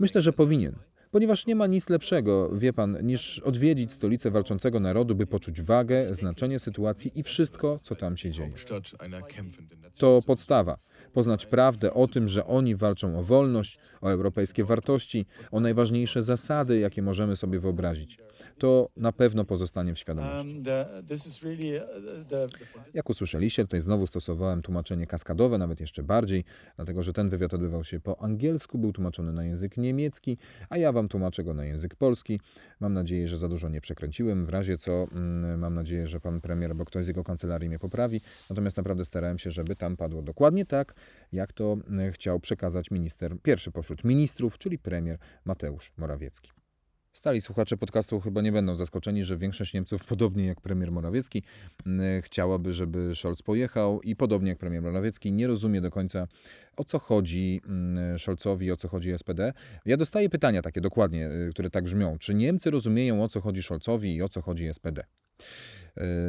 Myślę, 0.00 0.22
że 0.22 0.32
powinien. 0.32 0.74
Ponieważ 1.10 1.46
nie 1.46 1.54
ma 1.54 1.66
nic 1.66 1.88
lepszego, 1.88 2.50
wie 2.56 2.72
pan, 2.72 3.06
niż 3.06 3.38
odwiedzić 3.38 3.92
stolicę 3.92 4.30
walczącego 4.30 4.80
narodu, 4.80 5.14
by 5.14 5.26
poczuć 5.26 5.62
wagę, 5.62 6.14
znaczenie 6.14 6.58
sytuacji 6.58 7.10
i 7.14 7.22
wszystko, 7.22 7.78
co 7.78 7.94
tam 7.94 8.16
się 8.16 8.30
dzieje. 8.30 8.52
To 9.98 10.20
podstawa. 10.26 10.78
Poznać 11.14 11.46
prawdę 11.46 11.94
o 11.94 12.08
tym, 12.08 12.28
że 12.28 12.46
oni 12.46 12.76
walczą 12.76 13.18
o 13.18 13.22
wolność, 13.22 13.78
o 14.00 14.10
europejskie 14.10 14.64
wartości, 14.64 15.26
o 15.50 15.60
najważniejsze 15.60 16.22
zasady, 16.22 16.78
jakie 16.78 17.02
możemy 17.02 17.36
sobie 17.36 17.58
wyobrazić 17.58 18.18
to 18.58 18.88
na 18.96 19.12
pewno 19.12 19.44
pozostanie 19.44 19.94
w 19.94 19.98
świadomości. 19.98 20.36
Um, 20.36 20.58
uh, 20.58 21.06
Jak 22.94 23.10
usłyszeliście, 23.10 23.62
tutaj 23.62 23.80
znowu 23.80 24.06
stosowałem 24.06 24.62
tłumaczenie 24.62 25.06
kaskadowe, 25.06 25.58
nawet 25.58 25.80
jeszcze 25.80 26.02
bardziej, 26.02 26.44
dlatego 26.76 27.02
że 27.02 27.12
ten 27.12 27.28
wywiad 27.28 27.54
odbywał 27.54 27.84
się 27.84 28.00
po 28.00 28.22
angielsku, 28.22 28.78
był 28.78 28.92
tłumaczony 28.92 29.32
na 29.32 29.44
język 29.44 29.76
niemiecki, 29.76 30.38
a 30.68 30.78
ja 30.78 30.92
wam 30.92 31.08
tłumaczę 31.08 31.44
go 31.44 31.54
na 31.54 31.64
język 31.64 31.94
polski. 31.94 32.40
Mam 32.80 32.92
nadzieję, 32.92 33.28
że 33.28 33.36
za 33.36 33.48
dużo 33.48 33.68
nie 33.68 33.80
przekręciłem, 33.80 34.46
w 34.46 34.48
razie 34.48 34.76
co 34.76 35.06
mm, 35.12 35.58
mam 35.58 35.74
nadzieję, 35.74 36.06
że 36.06 36.20
pan 36.20 36.40
premier 36.40 36.70
albo 36.70 36.84
ktoś 36.84 37.04
z 37.04 37.08
jego 37.08 37.24
kancelarii 37.24 37.68
mnie 37.68 37.78
poprawi. 37.78 38.20
Natomiast 38.50 38.76
naprawdę 38.76 39.04
starałem 39.04 39.38
się, 39.38 39.50
żeby 39.50 39.76
tam 39.76 39.96
padło 39.96 40.22
dokładnie 40.22 40.66
tak, 40.66 40.94
jak 41.32 41.52
to 41.52 41.72
mm, 41.72 42.12
chciał 42.12 42.40
przekazać 42.40 42.90
minister, 42.90 43.36
pierwszy 43.42 43.70
pośród 43.70 44.04
ministrów, 44.04 44.58
czyli 44.58 44.78
premier 44.78 45.18
Mateusz 45.44 45.92
Morawiecki. 45.96 46.50
Stali 47.14 47.40
słuchacze 47.40 47.76
podcastu 47.76 48.20
chyba 48.20 48.42
nie 48.42 48.52
będą 48.52 48.76
zaskoczeni, 48.76 49.24
że 49.24 49.36
większość 49.36 49.74
Niemców, 49.74 50.04
podobnie 50.14 50.46
jak 50.46 50.60
premier 50.60 50.92
Morawiecki, 50.92 51.42
chciałaby, 52.20 52.72
żeby 52.72 53.14
Scholz 53.14 53.42
pojechał 53.42 54.00
i 54.00 54.16
podobnie 54.16 54.48
jak 54.48 54.58
premier 54.58 54.82
Morawiecki, 54.82 55.32
nie 55.32 55.46
rozumie 55.46 55.80
do 55.80 55.90
końca 55.90 56.26
o 56.76 56.84
co 56.84 56.98
chodzi 56.98 57.60
Scholzowi, 58.18 58.72
o 58.72 58.76
co 58.76 58.88
chodzi 58.88 59.18
SPD. 59.18 59.52
Ja 59.86 59.96
dostaję 59.96 60.28
pytania 60.28 60.62
takie 60.62 60.80
dokładnie, 60.80 61.30
y, 61.30 61.50
które 61.50 61.70
tak 61.70 61.84
brzmią. 61.84 62.18
Czy 62.18 62.34
Niemcy 62.34 62.70
rozumieją 62.70 63.22
o 63.22 63.28
co 63.28 63.40
chodzi 63.40 63.62
Scholzowi 63.62 64.14
i 64.14 64.22
o 64.22 64.28
co 64.28 64.42
chodzi 64.42 64.68
SPD? 64.72 65.04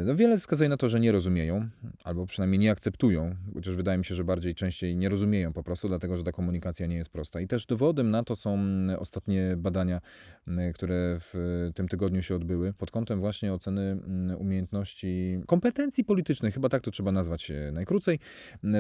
No 0.06 0.16
wiele 0.16 0.38
wskazuje 0.38 0.70
na 0.70 0.78
to, 0.78 0.90
że 0.90 1.00
nie 1.00 1.12
rozumieją, 1.12 1.70
albo 2.04 2.26
przynajmniej 2.26 2.60
nie 2.60 2.72
akceptują, 2.72 3.36
chociaż 3.54 3.76
wydaje 3.76 3.98
mi 3.98 4.06
się, 4.06 4.16
że 4.16 4.24
bardziej 4.24 4.56
częściej 4.56 4.98
nie 4.98 5.10
rozumieją 5.10 5.54
po 5.54 5.64
prostu, 5.64 5.88
dlatego 5.88 6.18
że 6.18 6.24
ta 6.24 6.32
komunikacja 6.32 6.88
nie 6.88 6.96
jest 6.96 7.10
prosta. 7.10 7.42
I 7.42 7.48
też 7.48 7.66
dowodem 7.66 8.12
na 8.12 8.24
to 8.24 8.36
są 8.36 8.54
mm, 8.54 9.00
ostatnie 9.00 9.56
badania, 9.58 10.02
mm, 10.48 10.74
które 10.74 11.18
w 11.20 11.70
tym 11.76 11.88
tygodniu 11.88 12.22
się 12.22 12.36
odbyły, 12.36 12.74
pod 12.74 12.92
kątem 12.92 13.20
właśnie 13.20 13.54
oceny 13.54 13.82
mm, 13.82 14.38
umiejętności, 14.38 15.40
kompetencji 15.48 16.04
politycznych, 16.04 16.54
chyba 16.54 16.70
tak 16.70 16.82
to 16.82 16.92
trzeba 16.92 17.12
nazwać 17.12 17.52
najkrócej. 17.72 18.20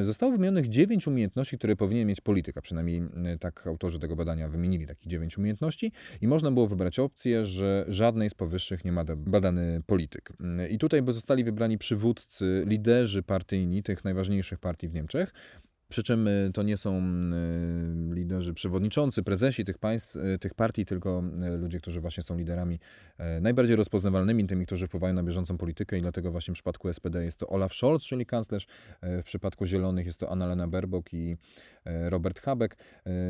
Zostało 0.01 0.31
wymienionych 0.31 0.69
dziewięć 0.69 1.07
umiejętności, 1.07 1.57
które 1.57 1.75
powinien 1.75 2.07
mieć 2.07 2.21
polityk, 2.21 2.57
a 2.57 2.61
przynajmniej 2.61 3.01
tak 3.39 3.67
autorzy 3.67 3.99
tego 3.99 4.15
badania 4.15 4.49
wymienili 4.49 4.85
takich 4.85 5.07
dziewięć 5.07 5.37
umiejętności 5.37 5.91
i 6.21 6.27
można 6.27 6.51
było 6.51 6.67
wybrać 6.67 6.99
opcję, 6.99 7.45
że 7.45 7.85
żadnej 7.87 8.29
z 8.29 8.33
powyższych 8.33 8.85
nie 8.85 8.91
ma 8.91 9.03
badany 9.17 9.81
polityk. 9.85 10.33
I 10.75 10.77
tutaj 10.77 11.01
by 11.01 11.13
zostali 11.13 11.43
wybrani 11.43 11.77
przywódcy, 11.77 12.63
liderzy 12.67 13.23
partyjni 13.23 13.83
tych 13.83 14.03
najważniejszych 14.03 14.59
partii 14.59 14.87
w 14.87 14.93
Niemczech. 14.93 15.33
Przy 15.89 16.03
czym 16.03 16.27
y, 16.27 16.51
to 16.53 16.63
nie 16.63 16.77
są 16.77 17.01
y, 18.11 18.15
liderzy 18.15 18.53
przewodniczący, 18.53 19.23
prezesi 19.23 19.65
tych 19.65 19.77
państw, 19.77 20.15
y, 20.15 20.39
tych 20.39 20.53
partii, 20.53 20.85
tylko 20.85 21.23
ludzie, 21.59 21.79
którzy 21.79 22.01
właśnie 22.01 22.23
są 22.23 22.37
liderami 22.37 22.79
najbardziej 23.41 23.75
rozpoznawalnymi, 23.75 24.47
tymi, 24.47 24.65
którzy 24.65 24.87
wpływają 24.87 25.13
na 25.13 25.23
bieżącą 25.23 25.57
politykę 25.57 25.97
i 25.97 26.01
dlatego 26.01 26.31
właśnie 26.31 26.53
w 26.53 26.55
przypadku 26.55 26.93
SPD 26.93 27.25
jest 27.25 27.39
to 27.39 27.47
Olaf 27.47 27.73
Scholz, 27.73 28.03
czyli 28.03 28.25
kanclerz, 28.25 28.67
w 29.01 29.23
przypadku 29.23 29.65
Zielonych 29.65 30.05
jest 30.05 30.19
to 30.19 30.31
Annalena 30.31 30.67
Baerbock 30.67 31.13
i 31.13 31.37
Robert 31.85 32.39
Habeck. 32.41 32.75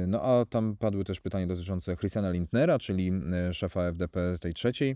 No 0.07 0.21
a 0.21 0.45
tam 0.45 0.75
padły 0.75 1.03
też 1.03 1.21
pytania 1.21 1.47
dotyczące 1.47 1.95
Christiana 1.97 2.31
Lindnera, 2.31 2.79
czyli 2.79 3.11
szefa 3.51 3.81
FDP 3.81 4.37
tej 4.39 4.53
trzeciej 4.53 4.95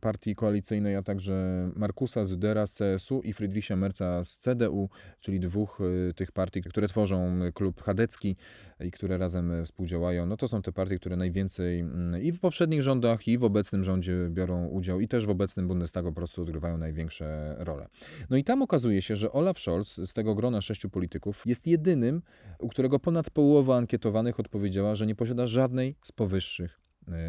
partii 0.00 0.34
koalicyjnej, 0.34 0.96
a 0.96 1.02
także 1.02 1.70
Markusa 1.76 2.24
Zudera 2.24 2.66
z 2.66 2.74
CSU 2.74 3.20
i 3.20 3.32
Friedricha 3.32 3.76
Merca 3.76 4.24
z 4.24 4.38
CDU, 4.38 4.88
czyli 5.20 5.40
dwóch 5.40 5.80
y, 6.10 6.14
tych 6.14 6.32
partii, 6.32 6.62
które 6.62 6.88
tworzą 6.88 7.38
klub 7.54 7.82
chadecki 7.82 8.36
i 8.80 8.90
które 8.90 9.18
razem 9.18 9.64
współdziałają. 9.64 10.26
No 10.26 10.36
to 10.36 10.48
są 10.48 10.62
te 10.62 10.72
partie, 10.72 10.98
które 10.98 11.16
najwięcej 11.16 11.80
mm, 11.80 12.22
i 12.22 12.32
w 12.32 12.40
poprzednich 12.40 12.82
rządach, 12.82 13.28
i 13.28 13.38
w 13.38 13.44
obecnym 13.44 13.84
rządzie 13.84 14.28
biorą 14.30 14.66
udział, 14.66 15.00
i 15.00 15.08
też 15.08 15.26
w 15.26 15.30
obecnym 15.30 15.68
Bundestagu 15.68 16.08
po 16.08 16.14
prostu 16.14 16.42
odgrywają 16.42 16.78
największe 16.78 17.56
role. 17.58 17.88
No 18.30 18.36
i 18.36 18.44
tam 18.44 18.62
okazuje 18.62 19.02
się, 19.02 19.16
że 19.16 19.32
Olaf 19.32 19.58
Scholz 19.58 19.96
z 19.96 20.12
tego 20.12 20.34
grona 20.34 20.60
sześciu 20.60 20.90
polityków 20.90 21.42
jest 21.46 21.66
jedynym, 21.66 22.22
u 22.58 22.68
którego 22.68 22.98
ponad 22.98 23.30
połowa 23.30 23.76
ankietowanych 23.76 24.40
odpowiedziała, 24.40 24.94
że 24.94 25.06
nie 25.06 25.14
posiada 25.14 25.46
żadnej 25.46 25.96
z 26.02 26.12
powyższych 26.12 26.83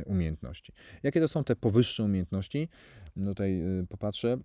umiejętności. 0.06 0.74
Jakie 1.04 1.22
to 1.22 1.28
są 1.28 1.44
te 1.44 1.56
powyższe 1.56 2.04
umiejętności? 2.04 2.70
No 3.16 3.32
tutaj 3.32 3.62
e, 3.62 3.86
popatrzę. 3.90 4.38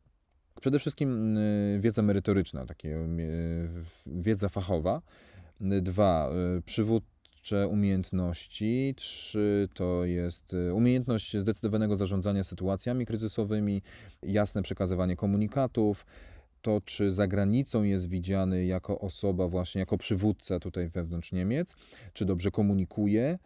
Przede 0.60 0.78
wszystkim 0.78 1.36
e, 1.38 1.80
wiedza 1.80 2.02
merytoryczna, 2.02 2.66
takie 2.66 2.98
wiedza 4.06 4.48
fachowa. 4.48 5.02
Dwa, 5.60 6.30
przywódcze 6.64 7.68
umiejętności. 7.68 8.94
Trzy 8.96 9.68
to 9.74 10.04
jest 10.04 10.56
umiejętność 10.74 11.36
zdecydowanego 11.36 11.96
zarządzania 11.96 12.44
sytuacjami 12.44 13.06
kryzysowymi, 13.06 13.82
jasne 14.22 14.62
przekazywanie 14.62 15.16
komunikatów, 15.16 16.06
to, 16.62 16.80
czy 16.84 17.12
za 17.12 17.26
granicą 17.26 17.82
jest 17.82 18.08
widziany 18.08 18.64
jako 18.64 19.00
osoba, 19.00 19.48
właśnie 19.48 19.78
jako 19.78 19.98
przywódca 19.98 20.60
tutaj 20.60 20.88
wewnątrz 20.88 21.32
Niemiec, 21.32 21.74
czy 22.12 22.24
dobrze 22.24 22.50
komunikuje, 22.50 23.38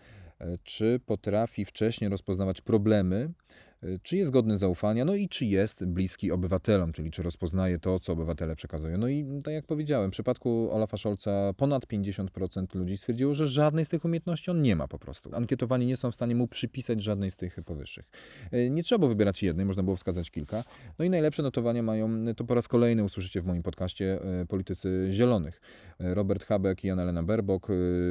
czy 0.63 1.01
potrafi 1.07 1.65
wcześniej 1.65 2.11
rozpoznawać 2.11 2.61
problemy, 2.61 3.33
czy 4.03 4.17
jest 4.17 4.31
godny 4.31 4.59
zaufania, 4.59 5.05
no 5.05 5.15
i 5.15 5.29
czy 5.29 5.47
jest 5.47 5.85
bliski 5.85 6.33
obywatelom, 6.33 6.93
czyli 6.93 7.11
czy 7.11 7.23
rozpoznaje 7.23 7.79
to, 7.79 8.01
co 8.01 8.13
obywatele 8.13 8.57
przekazują. 8.57 8.99
No 8.99 9.09
i 9.09 9.27
tak 9.45 9.55
jak 9.55 9.67
powiedziałem, 9.67 10.11
w 10.11 10.13
przypadku 10.13 10.69
Olafa 10.73 10.97
Scholza 10.97 11.53
ponad 11.57 11.87
50% 11.87 12.75
ludzi 12.75 12.97
stwierdziło, 12.97 13.35
że 13.35 13.47
żadnej 13.47 13.85
z 13.85 13.89
tych 13.89 14.05
umiejętności 14.05 14.51
on 14.51 14.63
nie 14.63 14.77
ma 14.77 14.89
po 14.89 14.99
prostu. 14.99 15.31
Ankietowani 15.35 15.87
nie 15.87 15.97
są 15.97 16.11
w 16.11 16.15
stanie 16.15 16.35
mu 16.35 16.49
przypisać 16.49 17.03
żadnej 17.03 17.31
z 17.31 17.37
tych 17.37 17.57
powyższych. 17.65 18.11
Y, 18.55 18.71
nie 18.71 18.83
trzeba 18.83 18.99
było 18.99 19.09
wybierać 19.09 19.43
jednej, 19.43 19.67
można 19.67 19.83
było 19.83 19.97
wskazać 19.97 20.31
kilka. 20.31 20.65
No 20.99 21.05
i 21.05 21.11
najlepsze 21.11 21.43
notowania 21.43 21.83
mają, 21.83 22.35
to 22.37 22.45
po 22.45 22.55
raz 22.55 22.69
kolejny 22.69 23.05
usłyszycie 23.05 23.41
w 23.41 23.47
moim 23.47 23.63
podcaście, 23.63 24.19
y, 24.43 24.47
politycy 24.47 25.09
zielonych. 25.11 25.61
Robert 25.99 26.45
Habeck 26.45 26.85
i 26.85 26.91
Annalena 26.91 27.23
Baerbock. 27.23 27.69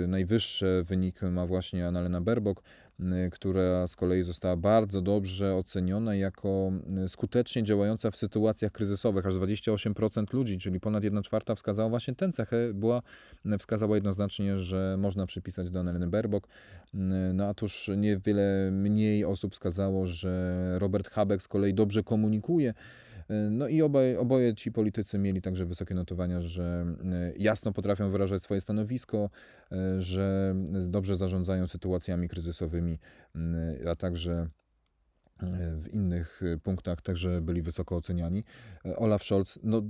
Najwyższy 0.08 0.84
wynik 0.88 1.22
ma 1.22 1.46
właśnie 1.46 1.88
Annalena 1.88 2.22
Baerbock, 2.22 2.64
która 3.32 3.88
z 3.88 3.96
kolei 3.96 4.24
została 4.24 4.58
bardzo 4.58 5.02
dobrze 5.02 5.56
oceniona 5.56 6.16
jako 6.16 6.72
skutecznie 7.08 7.64
działająca 7.64 8.12
w 8.12 8.16
sytuacjach 8.16 8.72
kryzysowych. 8.72 9.26
Aż 9.26 9.34
28% 9.34 10.34
ludzi, 10.34 10.58
czyli 10.58 10.80
ponad 10.80 11.04
1 11.04 11.24
czwarta 11.24 11.56
wskazała 11.56 11.90
właśnie 11.90 12.16
tę 12.16 12.32
cechę, 12.32 12.74
była, 12.74 13.02
wskazała 13.60 13.96
jednoznacznie, 13.96 14.58
że 14.58 14.96
można 15.00 15.26
przypisać 15.26 15.70
do 15.70 15.80
Annaleny 15.80 16.08
Baerbock. 16.08 16.48
No 17.34 17.46
a 17.46 17.54
tuż 17.54 17.92
niewiele 17.98 18.72
mniej 18.72 19.26
osób 19.26 19.54
wskazało, 19.54 20.06
że 20.06 20.76
Robert 20.80 21.10
Habeck 21.10 21.44
z 21.44 21.48
kolei 21.48 21.74
dobrze 21.74 22.04
komunikuje, 22.04 22.74
no 23.52 23.68
i 23.68 23.82
obaj, 23.82 24.18
oboje 24.18 24.56
ci 24.56 24.72
politycy 24.72 25.18
mieli 25.18 25.42
także 25.42 25.66
wysokie 25.66 25.96
notowania, 25.96 26.42
że 26.42 26.86
e, 27.06 27.34
jasno 27.38 27.72
potrafią 27.74 28.10
wyrażać 28.10 28.44
swoje 28.44 28.62
stanowisko, 28.62 29.30
e, 29.72 30.02
że 30.02 30.56
dobrze 30.88 31.16
zarządzają 31.18 31.68
sytuacjami 31.68 32.30
kryzysowymi, 32.30 33.00
a 33.92 33.96
także 33.96 34.48
w 35.82 35.94
innych 35.94 36.42
punktach 36.64 37.02
także 37.02 37.42
byli 37.42 37.62
wysoko 37.62 37.96
oceniani. 37.96 38.44
Olaf 38.96 39.24
Scholz 39.24 39.60
no, 39.64 39.82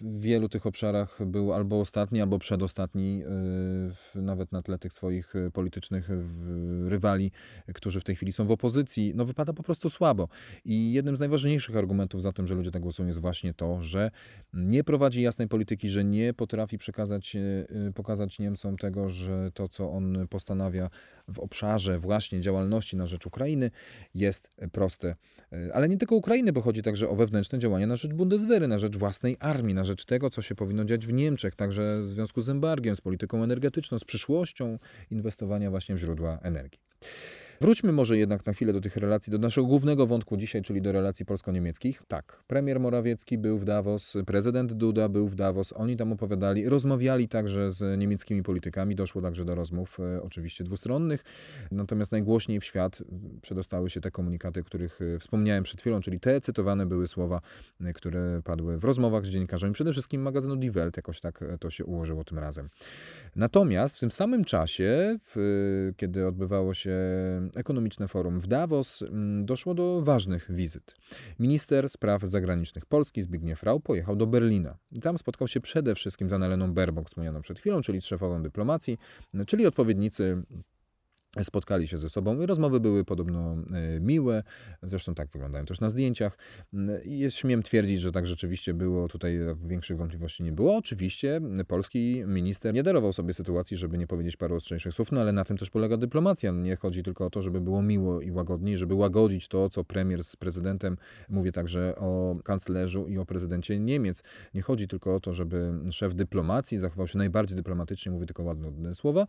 w 0.00 0.20
wielu 0.20 0.48
tych 0.48 0.66
obszarach 0.66 1.18
był 1.26 1.52
albo 1.52 1.80
ostatni, 1.80 2.20
albo 2.20 2.38
przedostatni, 2.38 3.22
nawet 4.14 4.52
na 4.52 4.62
tle 4.62 4.78
tych 4.78 4.92
swoich 4.92 5.34
politycznych 5.52 6.08
rywali, 6.86 7.30
którzy 7.74 8.00
w 8.00 8.04
tej 8.04 8.16
chwili 8.16 8.32
są 8.32 8.46
w 8.46 8.50
opozycji. 8.50 9.12
No 9.16 9.24
wypada 9.24 9.52
po 9.52 9.62
prostu 9.62 9.90
słabo. 9.90 10.28
I 10.64 10.92
jednym 10.92 11.16
z 11.16 11.20
najważniejszych 11.20 11.76
argumentów 11.76 12.22
za 12.22 12.32
tym, 12.32 12.46
że 12.46 12.54
ludzie 12.54 12.70
tak 12.70 12.82
głosują, 12.82 13.08
jest 13.08 13.20
właśnie 13.20 13.54
to, 13.54 13.80
że 13.80 14.10
nie 14.52 14.84
prowadzi 14.84 15.22
jasnej 15.22 15.48
polityki, 15.48 15.88
że 15.88 16.04
nie 16.04 16.34
potrafi 16.34 16.78
przekazać, 16.78 17.36
pokazać 17.94 18.38
Niemcom 18.38 18.76
tego, 18.76 19.08
że 19.08 19.50
to, 19.54 19.68
co 19.68 19.92
on 19.92 20.28
postanawia 20.30 20.90
w 21.28 21.38
obszarze 21.38 21.98
właśnie 21.98 22.40
działalności 22.40 22.96
na 22.96 23.06
rzecz 23.06 23.26
Ukrainy, 23.26 23.70
jest 24.14 24.50
proste. 24.72 25.16
Y, 25.52 25.74
ale 25.74 25.88
nie 25.88 25.96
tylko 25.96 26.16
Ukrainy, 26.16 26.52
bo 26.52 26.60
chodzi 26.60 26.82
także 26.82 27.08
o 27.08 27.16
wewnętrzne 27.16 27.58
działania 27.58 27.86
na 27.86 27.96
rzecz 27.96 28.12
Bundeswehry, 28.12 28.68
na 28.68 28.78
rzecz 28.78 28.96
własnej 28.96 29.36
armii, 29.40 29.74
na 29.74 29.84
rzecz 29.84 30.04
tego, 30.04 30.30
co 30.30 30.42
się 30.42 30.54
powinno 30.54 30.84
dziać 30.84 31.06
w 31.06 31.12
Niemczech, 31.12 31.54
także 31.54 32.00
w 32.02 32.06
związku 32.06 32.40
z 32.40 32.48
embargiem, 32.48 32.96
z 32.96 33.00
polityką 33.00 33.42
energetyczną, 33.42 33.98
z 33.98 34.04
przyszłością 34.04 34.78
inwestowania 35.10 35.70
właśnie 35.70 35.94
w 35.94 35.98
źródła 35.98 36.38
energii. 36.42 36.80
Wróćmy 37.60 37.92
może 37.92 38.18
jednak 38.18 38.46
na 38.46 38.52
chwilę 38.52 38.72
do 38.72 38.80
tych 38.80 38.96
relacji, 38.96 39.30
do 39.30 39.38
naszego 39.38 39.66
głównego 39.66 40.06
wątku 40.06 40.36
dzisiaj, 40.36 40.62
czyli 40.62 40.82
do 40.82 40.92
relacji 40.92 41.26
polsko-niemieckich. 41.26 42.02
Tak, 42.08 42.42
premier 42.46 42.80
Morawiecki 42.80 43.38
był 43.38 43.58
w 43.58 43.64
Davos, 43.64 44.16
prezydent 44.26 44.72
Duda 44.72 45.08
był 45.08 45.28
w 45.28 45.34
Davos, 45.34 45.72
oni 45.76 45.96
tam 45.96 46.12
opowiadali, 46.12 46.68
rozmawiali 46.68 47.28
także 47.28 47.70
z 47.70 47.98
niemieckimi 47.98 48.42
politykami, 48.42 48.94
doszło 48.94 49.22
także 49.22 49.44
do 49.44 49.54
rozmów 49.54 50.00
e, 50.00 50.22
oczywiście 50.22 50.64
dwustronnych, 50.64 51.24
natomiast 51.70 52.12
najgłośniej 52.12 52.60
w 52.60 52.64
świat 52.64 53.02
przedostały 53.42 53.90
się 53.90 54.00
te 54.00 54.10
komunikaty, 54.10 54.62
których 54.62 55.00
e, 55.02 55.18
wspomniałem 55.18 55.64
przed 55.64 55.80
chwilą, 55.80 56.00
czyli 56.00 56.20
te 56.20 56.40
cytowane 56.40 56.86
były 56.86 57.08
słowa, 57.08 57.40
e, 57.80 57.92
które 57.92 58.40
padły 58.44 58.78
w 58.78 58.84
rozmowach 58.84 59.26
z 59.26 59.28
dziennikarzami, 59.28 59.74
przede 59.74 59.92
wszystkim 59.92 60.22
magazynu 60.22 60.56
Die 60.56 60.72
Welt, 60.72 60.96
jakoś 60.96 61.20
tak 61.20 61.44
to 61.60 61.70
się 61.70 61.84
ułożyło 61.84 62.24
tym 62.24 62.38
razem. 62.38 62.68
Natomiast 63.36 63.96
w 63.96 64.00
tym 64.00 64.10
samym 64.10 64.44
czasie, 64.44 65.16
w, 65.34 65.92
kiedy 65.96 66.26
odbywało 66.26 66.74
się 66.74 66.98
Ekonomiczne 67.56 68.08
Forum 68.08 68.40
w 68.40 68.46
Davos 68.46 69.02
mm, 69.02 69.46
doszło 69.46 69.74
do 69.74 70.02
ważnych 70.02 70.52
wizyt. 70.52 70.94
Minister 71.38 71.88
spraw 71.90 72.22
zagranicznych 72.22 72.86
Polski 72.86 73.22
Zbigniew 73.22 73.62
Rau 73.62 73.80
pojechał 73.80 74.16
do 74.16 74.26
Berlina. 74.26 74.78
Tam 75.02 75.18
spotkał 75.18 75.48
się 75.48 75.60
przede 75.60 75.94
wszystkim 75.94 76.30
z 76.30 76.32
Annaleną 76.32 76.74
Baerbock, 76.74 77.08
wspomnianą 77.08 77.40
przed 77.40 77.58
chwilą, 77.58 77.80
czyli 77.80 78.00
z 78.00 78.04
szefową 78.04 78.42
dyplomacji, 78.42 78.98
czyli 79.46 79.66
odpowiednicy 79.66 80.42
spotkali 81.42 81.88
się 81.88 81.98
ze 81.98 82.08
sobą 82.08 82.40
i 82.40 82.46
rozmowy 82.46 82.80
były 82.80 83.04
podobno 83.04 83.56
e, 83.72 84.00
miłe, 84.00 84.42
zresztą 84.82 85.14
tak 85.14 85.28
wyglądają 85.28 85.64
też 85.64 85.80
na 85.80 85.88
zdjęciach. 85.88 86.38
Jest 87.04 87.36
śmiem 87.36 87.62
twierdzić, 87.62 88.00
że 88.00 88.12
tak 88.12 88.26
rzeczywiście 88.26 88.74
było, 88.74 89.08
tutaj 89.08 89.38
większych 89.66 89.96
wątpliwości 89.96 90.42
nie 90.42 90.52
było. 90.52 90.76
Oczywiście 90.76 91.40
polski 91.68 92.22
minister 92.26 92.74
nie 92.74 92.82
darował 92.82 93.12
sobie 93.12 93.34
sytuacji, 93.34 93.76
żeby 93.76 93.98
nie 93.98 94.06
powiedzieć 94.06 94.36
paru 94.36 94.56
ostrzejszych 94.56 94.94
słów, 94.94 95.12
no 95.12 95.20
ale 95.20 95.32
na 95.32 95.44
tym 95.44 95.56
też 95.56 95.70
polega 95.70 95.96
dyplomacja. 95.96 96.52
Nie 96.52 96.76
chodzi 96.76 97.02
tylko 97.02 97.26
o 97.26 97.30
to, 97.30 97.42
żeby 97.42 97.60
było 97.60 97.82
miło 97.82 98.20
i 98.20 98.30
łagodniej, 98.30 98.76
żeby 98.76 98.94
łagodzić 98.94 99.48
to, 99.48 99.70
co 99.70 99.84
premier 99.84 100.24
z 100.24 100.36
prezydentem, 100.36 100.96
mówię 101.28 101.52
także 101.52 101.96
o 101.96 102.36
kanclerzu 102.44 103.06
i 103.06 103.18
o 103.18 103.26
prezydencie 103.26 103.78
Niemiec. 103.78 104.22
Nie 104.54 104.62
chodzi 104.62 104.88
tylko 104.88 105.14
o 105.14 105.20
to, 105.20 105.34
żeby 105.34 105.72
szef 105.90 106.14
dyplomacji 106.14 106.78
zachował 106.78 107.06
się 107.06 107.18
najbardziej 107.18 107.56
dyplomatycznie, 107.56 108.12
mówi 108.12 108.26
tylko 108.26 108.42
ładne 108.42 108.94
słowa. 108.94 109.26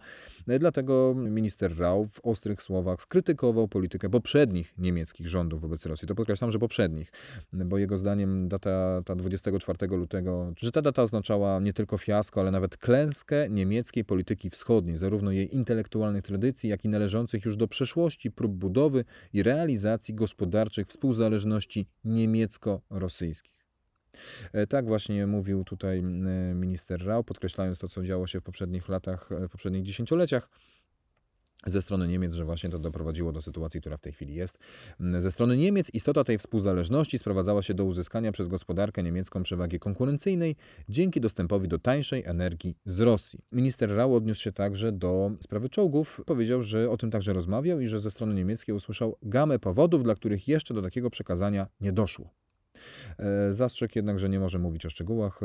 Dlatego 0.60 1.16
minister 1.16 1.76
W 1.96 2.20
ostrych 2.24 2.62
słowach 2.62 3.02
skrytykował 3.02 3.68
politykę 3.68 4.10
poprzednich 4.10 4.74
niemieckich 4.78 5.28
rządów 5.28 5.62
wobec 5.62 5.86
Rosji. 5.86 6.08
To 6.08 6.16
podkreślam, 6.16 6.52
że 6.52 6.60
poprzednich, 6.60 7.12
bo 7.54 7.78
jego 7.78 7.98
zdaniem 7.98 8.48
data 8.48 9.02
ta 9.06 9.16
24 9.16 9.98
lutego, 9.98 10.54
że 10.58 10.72
ta 10.72 10.82
data 10.82 11.04
oznaczała 11.04 11.60
nie 11.60 11.74
tylko 11.74 11.98
fiasko, 11.98 12.40
ale 12.40 12.52
nawet 12.52 12.78
klęskę 12.78 13.50
niemieckiej 13.50 14.06
polityki 14.06 14.50
wschodniej, 14.50 14.98
zarówno 14.98 15.32
jej 15.32 15.56
intelektualnych 15.56 16.24
tradycji, 16.24 16.70
jak 16.70 16.86
i 16.86 16.90
należących 16.90 17.46
już 17.46 17.58
do 17.58 17.68
przeszłości 17.68 18.32
prób 18.32 18.52
budowy 18.52 19.06
i 19.34 19.44
realizacji 19.44 20.14
gospodarczych 20.14 20.88
współzależności 20.88 21.88
niemiecko-rosyjskich. 22.06 23.60
E, 24.54 24.68
tak 24.68 24.86
właśnie 24.86 25.28
mówił 25.28 25.64
tutaj 25.64 26.04
minister 26.56 27.06
Rau, 27.06 27.24
podkreślając 27.24 27.80
to, 27.80 27.88
co 27.88 28.04
działo 28.04 28.28
się 28.28 28.40
w 28.40 28.44
poprzednich 28.44 28.90
latach, 28.90 29.32
e, 29.32 29.48
w 29.48 29.52
poprzednich 29.52 29.84
dziesięcioleciach 29.84 30.50
ze 31.66 31.82
strony 31.82 32.08
Niemiec, 32.08 32.34
że 32.34 32.46
właśnie 32.46 32.70
to 32.70 32.80
doprowadziło 32.80 33.32
do 33.32 33.42
sytuacji, 33.42 33.80
która 33.80 33.98
w 33.98 34.02
tej 34.02 34.14
chwili 34.14 34.36
jest. 34.36 34.60
Ze 35.18 35.32
strony 35.32 35.58
Niemiec 35.58 35.94
istota 35.94 36.24
tej 36.24 36.38
współzależności 36.38 37.20
sprowadzała 37.20 37.62
się 37.62 37.74
do 37.74 37.86
uzyskania 37.86 38.32
przez 38.32 38.48
gospodarkę 38.48 39.04
niemiecką 39.04 39.44
przewagi 39.44 39.80
konkurencyjnej 39.80 40.56
dzięki 40.90 41.22
dostępowi 41.22 41.68
do 41.68 41.80
tańszej 41.80 42.24
energii 42.26 42.76
z 42.86 43.00
Rosji. 43.00 43.40
Minister 43.52 43.96
Rau 43.96 44.16
odniósł 44.16 44.42
się 44.42 44.52
także 44.52 44.92
do 44.92 45.32
sprawy 45.42 45.70
czołgów. 45.70 46.22
Powiedział, 46.26 46.62
że 46.62 46.90
o 46.90 46.98
tym 46.98 47.12
także 47.12 47.34
rozmawiał 47.34 47.80
i 47.80 47.88
że 47.88 48.00
ze 48.00 48.12
strony 48.12 48.36
niemieckiej 48.36 48.76
usłyszał 48.76 49.18
gamę 49.22 49.60
powodów, 49.60 50.04
dla 50.04 50.16
których 50.16 50.48
jeszcze 50.48 50.74
do 50.74 50.82
takiego 50.82 51.10
przekazania 51.10 51.68
nie 51.82 51.92
doszło. 51.92 52.30
Zastrzegł 53.50 53.94
jednak, 53.96 54.20
że 54.20 54.30
nie 54.30 54.40
może 54.40 54.60
mówić 54.60 54.86
o 54.86 54.90
szczegółach, 54.90 55.40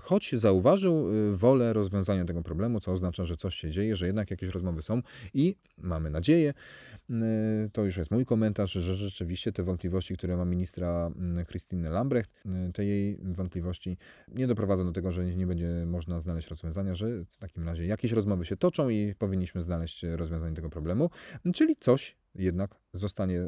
choć 0.00 0.34
zauważył 0.36 1.06
wolę 1.32 1.72
rozwiązania 1.72 2.24
tego 2.24 2.42
problemu, 2.42 2.80
co 2.80 2.92
oznacza, 2.92 3.24
że 3.24 3.36
coś 3.36 3.54
się 3.54 3.70
dzieje, 3.70 3.96
że 3.96 4.06
jednak 4.06 4.30
jakieś 4.30 4.48
rozmowy 4.48 4.82
są 4.82 5.02
i 5.34 5.56
mamy 5.78 6.10
nadzieję, 6.10 6.54
to 7.72 7.84
już 7.84 7.96
jest 7.96 8.10
mój 8.10 8.26
komentarz, 8.26 8.72
że 8.72 8.94
rzeczywiście 8.94 9.52
te 9.52 9.62
wątpliwości, 9.62 10.16
które 10.16 10.36
ma 10.36 10.44
ministra 10.44 11.10
Christine 11.48 11.90
Lambrecht, 11.90 12.42
te 12.74 12.84
jej 12.84 13.18
wątpliwości 13.22 13.96
nie 14.28 14.46
doprowadzą 14.46 14.84
do 14.84 14.92
tego, 14.92 15.10
że 15.10 15.24
nie 15.24 15.46
będzie 15.46 15.84
można 15.86 16.20
znaleźć 16.20 16.48
rozwiązania, 16.48 16.94
że 16.94 17.24
w 17.24 17.36
takim 17.36 17.66
razie 17.66 17.86
jakieś 17.86 18.12
rozmowy 18.12 18.44
się 18.44 18.56
toczą 18.56 18.88
i 18.88 19.14
powinniśmy 19.18 19.62
znaleźć 19.62 20.02
rozwiązanie 20.02 20.56
tego 20.56 20.70
problemu, 20.70 21.10
czyli 21.54 21.76
coś 21.76 22.16
jednak 22.34 22.74
zostanie, 22.94 23.42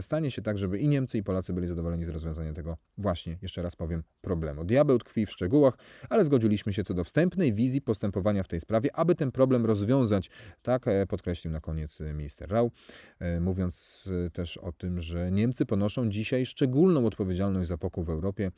stanie 0.00 0.30
się 0.30 0.42
tak, 0.42 0.58
żeby 0.58 0.78
i 0.78 0.88
Niemcy, 0.88 1.18
i 1.18 1.22
Polacy 1.22 1.52
byli 1.52 1.66
zadowoleni 1.66 2.04
z 2.04 2.08
rozwiązania 2.08 2.52
tego 2.52 2.76
właśnie, 2.98 3.38
jeszcze 3.42 3.62
raz 3.62 3.76
powiem, 3.76 4.02
problemu. 4.20 4.64
Diabeł 4.64 4.98
tkwi 4.98 5.26
w 5.26 5.30
szczegółach, 5.30 5.78
ale 6.10 6.24
zgodziliśmy 6.24 6.72
się 6.72 6.84
co 6.84 6.94
do 6.94 7.04
wstępnej 7.04 7.52
wizji 7.52 7.80
postępowania 7.80 8.42
w 8.42 8.48
tej 8.48 8.60
sprawie, 8.60 8.96
aby 8.96 9.14
ten 9.14 9.32
problem 9.32 9.66
rozwiązać. 9.66 10.30
Tak 10.62 10.88
e, 10.88 11.06
podkreślił 11.06 11.52
na 11.52 11.60
koniec 11.60 12.00
e, 12.00 12.14
minister 12.14 12.50
Rau, 12.50 12.70
e, 13.18 13.40
mówiąc 13.40 14.08
też 14.32 14.56
o 14.56 14.72
tym, 14.72 15.00
że 15.00 15.32
Niemcy 15.32 15.66
ponoszą 15.66 16.10
dzisiaj 16.10 16.46
szczególną 16.46 17.06
odpowiedzialność 17.06 17.68
za 17.68 17.78
pokój 17.78 18.04
w 18.04 18.10
Europie. 18.10 18.50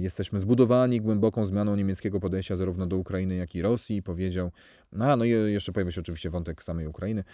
Jesteśmy 0.00 0.40
zbudowani 0.40 1.00
głęboką 1.00 1.46
zmianą 1.46 1.76
niemieckiego 1.76 2.20
podejścia 2.20 2.56
zarówno 2.56 2.86
do 2.86 2.96
Ukrainy, 2.96 3.36
jak 3.36 3.54
i 3.54 3.62
Rosji. 3.62 4.02
Powiedział, 4.02 4.50
no, 4.96 5.16
no 5.16 5.24
i 5.24 5.30
jeszcze 5.30 5.72
pojawia 5.72 5.90
się 5.92 6.00
oczywiście 6.00 6.30
wątek 6.30 6.62
samej 6.62 6.86
Ukrainy, 6.86 7.24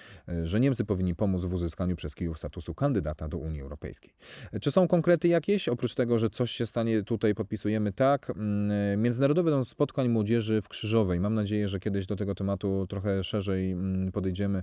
że 0.44 0.61
Niemcy 0.61 0.85
powinni 0.85 1.14
pomóc 1.14 1.44
w 1.44 1.53
uzyskaniu 1.53 1.96
przez 1.96 2.14
Kijów 2.14 2.38
statusu 2.38 2.75
kandydata 2.75 3.29
do 3.29 3.38
Unii 3.38 3.61
Europejskiej. 3.61 4.14
Czy 4.61 4.70
są 4.70 4.88
konkrety 4.88 5.29
jakieś? 5.29 5.68
Oprócz 5.68 5.94
tego, 5.94 6.18
że 6.18 6.31
coś 6.31 6.51
się 6.51 6.66
stanie, 6.66 7.03
tutaj 7.03 7.35
podpisujemy 7.35 7.92
tak. 7.92 8.31
Mm, 8.31 9.03
Międzynarodowy 9.03 9.51
Dom 9.51 9.64
Spotkań 9.64 10.09
Młodzieży 10.09 10.62
w 10.62 10.68
Krzyżowej. 10.68 11.20
Mam 11.20 11.35
nadzieję, 11.35 11.68
że 11.68 11.81
kiedyś 11.81 12.07
do 12.07 12.16
tego 12.16 12.35
tematu 12.35 12.87
trochę 12.88 13.25
szerzej 13.25 13.72
mm, 13.72 14.12
podejdziemy. 14.12 14.62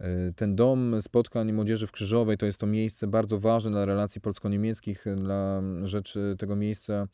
E, 0.00 0.32
ten 0.36 0.56
Dom 0.56 1.02
Spotkań 1.02 1.52
Młodzieży 1.52 1.86
w 1.86 1.92
Krzyżowej 1.92 2.38
to 2.38 2.46
jest 2.46 2.60
to 2.60 2.66
miejsce 2.66 3.06
bardzo 3.06 3.38
ważne 3.38 3.70
dla 3.70 3.84
relacji 3.84 4.20
polsko-niemieckich, 4.20 5.04
dla 5.16 5.62
rzeczy 5.84 6.36
tego 6.38 6.56
miejsca 6.56 7.08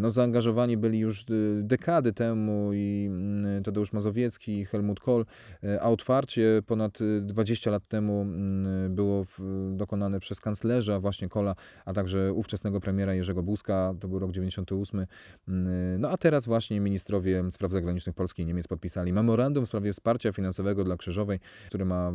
no, 0.00 0.10
zaangażowani 0.10 0.76
byli 0.76 0.98
już 0.98 1.22
y, 1.30 1.60
dekady 1.62 2.12
temu 2.12 2.70
i 2.72 3.06
mm, 3.10 3.62
Tadeusz 3.62 3.92
Mazowiecki, 3.92 4.58
i 4.58 4.64
Helmut 4.64 5.00
Kohl, 5.00 5.24
y, 5.64 5.80
a 5.80 5.84
otwarcie 5.84 6.62
ponad 6.66 6.98
20 7.20 7.70
y, 7.70 7.72
lat 7.72 7.88
temu 7.88 8.20
mm, 8.20 8.94
było 8.94 9.24
dokonane 9.72 10.20
przez 10.20 10.40
kanclerza 10.40 11.00
właśnie 11.00 11.28
Kohla, 11.28 11.54
a 11.84 11.92
także 11.92 12.32
ówczesnego 12.32 12.80
premiera 12.80 13.14
Jerzego 13.14 13.42
Buzka, 13.42 13.94
to 14.00 14.08
był 14.08 14.18
rok 14.18 14.32
98. 14.32 15.06
Mm, 15.48 16.00
no 16.00 16.10
a 16.10 16.16
teraz 16.16 16.46
właśnie 16.46 16.80
ministrowie 16.80 17.44
spraw 17.50 17.72
zagranicznych 17.72 18.16
Polski 18.16 18.42
i 18.42 18.46
Niemiec 18.46 18.68
podpisali 18.68 19.12
memorandum 19.12 19.64
w 19.64 19.68
sprawie 19.68 19.92
wsparcia 19.92 20.32
finansowego 20.32 20.84
dla 20.84 20.96
Krzyżowej, 20.96 21.38
które 21.66 21.84
ma 21.84 22.12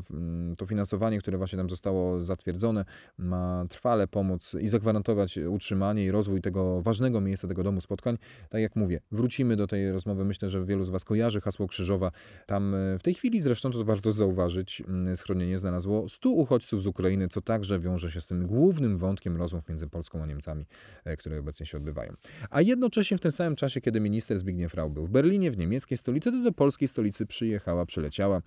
to 0.58 0.65
finansowanie, 0.65 1.19
które 1.19 1.38
właśnie 1.38 1.58
tam 1.58 1.69
zostało 1.69 2.23
zatwierdzone, 2.23 2.86
ma 3.17 3.65
trwale 3.69 4.08
pomóc 4.08 4.56
i 4.62 4.67
zagwarantować 4.67 5.38
utrzymanie 5.38 6.06
i 6.06 6.12
rozwój 6.12 6.41
tego 6.41 6.82
ważnego 6.82 7.21
miejsca, 7.21 7.47
tego 7.55 7.63
domu 7.63 7.81
spotkań. 7.81 8.17
Tak 8.49 8.61
jak 8.61 8.75
mówię, 8.75 8.99
wrócimy 9.11 9.55
do 9.55 9.67
tej 9.67 9.91
rozmowy. 9.91 10.25
Myślę, 10.25 10.49
że 10.49 10.65
wielu 10.65 10.85
z 10.85 10.89
Was 10.89 11.05
kojarzy 11.05 11.41
hasło 11.41 11.67
Krzyżowa. 11.67 12.11
Tam 12.45 12.75
e, 12.75 12.99
w 12.99 13.03
tej 13.03 13.13
chwili 13.13 13.41
zresztą 13.41 13.71
to 13.71 13.83
warto 13.83 14.11
zauważyć, 14.11 14.83
schronienie 15.15 15.59
znalazło 15.59 16.09
100 16.09 16.29
uchodźców 16.29 16.81
z 16.81 16.87
Ukrainy, 16.87 17.27
co 17.27 17.41
także 17.41 17.79
wiąże 17.79 18.11
się 18.11 18.21
z 18.21 18.27
tym 18.27 18.47
głównym 18.47 18.97
wątkiem 18.97 19.37
rozmów 19.37 19.69
między 19.69 19.87
Polską 19.87 20.23
a 20.23 20.25
Niemcami, 20.25 20.65
e, 21.05 21.17
które 21.17 21.39
obecnie 21.39 21.65
się 21.65 21.77
odbywają. 21.77 22.13
A 22.49 22.61
jednocześnie 22.61 23.17
w 23.17 23.21
tym 23.21 23.31
samym 23.31 23.55
czasie, 23.55 23.81
kiedy 23.81 23.99
minister 23.99 24.39
Zbigniew 24.39 24.73
Rau 24.73 24.89
był 24.89 25.05
w 25.05 25.09
Berlinie, 25.09 25.51
w 25.51 25.57
niemieckiej 25.57 25.97
stolicy, 25.97 26.31
to 26.31 26.43
do 26.43 26.51
polskiej 26.51 26.87
stolicy 26.87 27.25
przyjechała, 27.25 27.85
przyleciała 27.85 28.41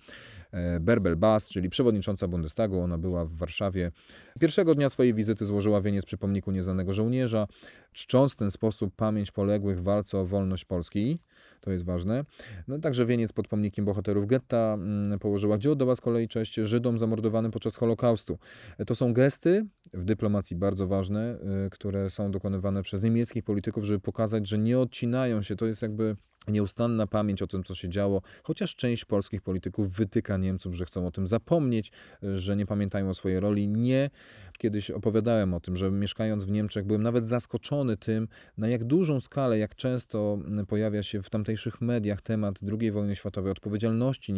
e, 0.51 0.79
Berbel 0.79 1.15
Bas, 1.15 1.49
czyli 1.49 1.69
przewodnicząca 1.69 2.27
Bundestagu. 2.27 2.79
Ona 2.79 2.97
była 2.97 3.25
w 3.25 3.35
Warszawie. 3.35 3.91
Pierwszego 4.39 4.75
dnia 4.75 4.89
swojej 4.89 5.13
wizyty 5.13 5.45
złożyła 5.45 5.81
wieniec 5.81 6.05
przy 6.05 6.17
pomniku 6.17 6.51
nieznanego 6.51 6.93
żołnierza, 6.93 7.47
czcząc 7.91 8.33
w 8.33 8.35
ten 8.35 8.51
sposób 8.51 8.95
pamięć 8.99 9.31
poległych 9.31 9.79
w 9.79 9.83
walce 9.83 10.17
o 10.19 10.25
wolność 10.25 10.65
Polski. 10.65 11.19
To 11.61 11.71
jest 11.71 11.85
ważne. 11.85 12.25
No, 12.67 12.79
także 12.79 13.05
wieniec 13.05 13.33
pod 13.33 13.47
pomnikiem 13.47 13.85
bohaterów 13.85 14.27
getta 14.27 14.73
mm, 14.73 15.19
położyła. 15.19 15.57
Gdzie 15.57 15.71
oddała 15.71 15.95
z 15.95 16.01
kolei 16.01 16.27
cześć 16.27 16.53
Żydom 16.53 16.99
zamordowanym 16.99 17.51
podczas 17.51 17.75
Holokaustu. 17.75 18.39
To 18.87 18.95
są 18.95 19.13
gesty 19.13 19.65
w 19.93 20.05
dyplomacji 20.05 20.55
bardzo 20.55 20.87
ważne, 20.87 21.37
y, 21.65 21.69
które 21.69 22.09
są 22.09 22.31
dokonywane 22.31 22.83
przez 22.83 23.03
niemieckich 23.03 23.43
polityków, 23.43 23.83
żeby 23.83 23.99
pokazać, 23.99 24.47
że 24.47 24.57
nie 24.57 24.79
odcinają 24.79 25.41
się. 25.41 25.55
To 25.55 25.65
jest 25.65 25.81
jakby 25.81 26.15
nieustanna 26.49 27.07
pamięć 27.07 27.41
o 27.41 27.47
tym, 27.47 27.63
co 27.63 27.75
się 27.75 27.89
działo, 27.89 28.21
chociaż 28.43 28.75
część 28.75 29.05
polskich 29.05 29.41
polityków 29.41 29.91
wytyka 29.91 30.37
Niemcom, 30.37 30.73
że 30.73 30.85
chcą 30.85 31.07
o 31.07 31.11
tym 31.11 31.27
zapomnieć, 31.27 31.91
że 32.35 32.55
nie 32.55 32.65
pamiętają 32.65 33.09
o 33.09 33.13
swojej 33.13 33.39
roli. 33.39 33.67
Nie. 33.67 34.09
Kiedyś 34.57 34.91
opowiadałem 34.91 35.53
o 35.53 35.59
tym, 35.59 35.77
że 35.77 35.91
mieszkając 35.91 36.45
w 36.45 36.51
Niemczech 36.51 36.85
byłem 36.85 37.03
nawet 37.03 37.27
zaskoczony 37.27 37.97
tym, 37.97 38.27
na 38.57 38.67
jak 38.67 38.83
dużą 38.83 39.19
skalę, 39.19 39.57
jak 39.57 39.75
często 39.75 40.37
pojawia 40.67 41.03
się 41.03 41.21
w 41.21 41.29
tamtejszych 41.29 41.81
mediach 41.81 42.21
temat 42.21 42.59
II 42.79 42.91
wojny 42.91 43.15
światowej, 43.15 43.51
odpowiedzialności 43.51 44.33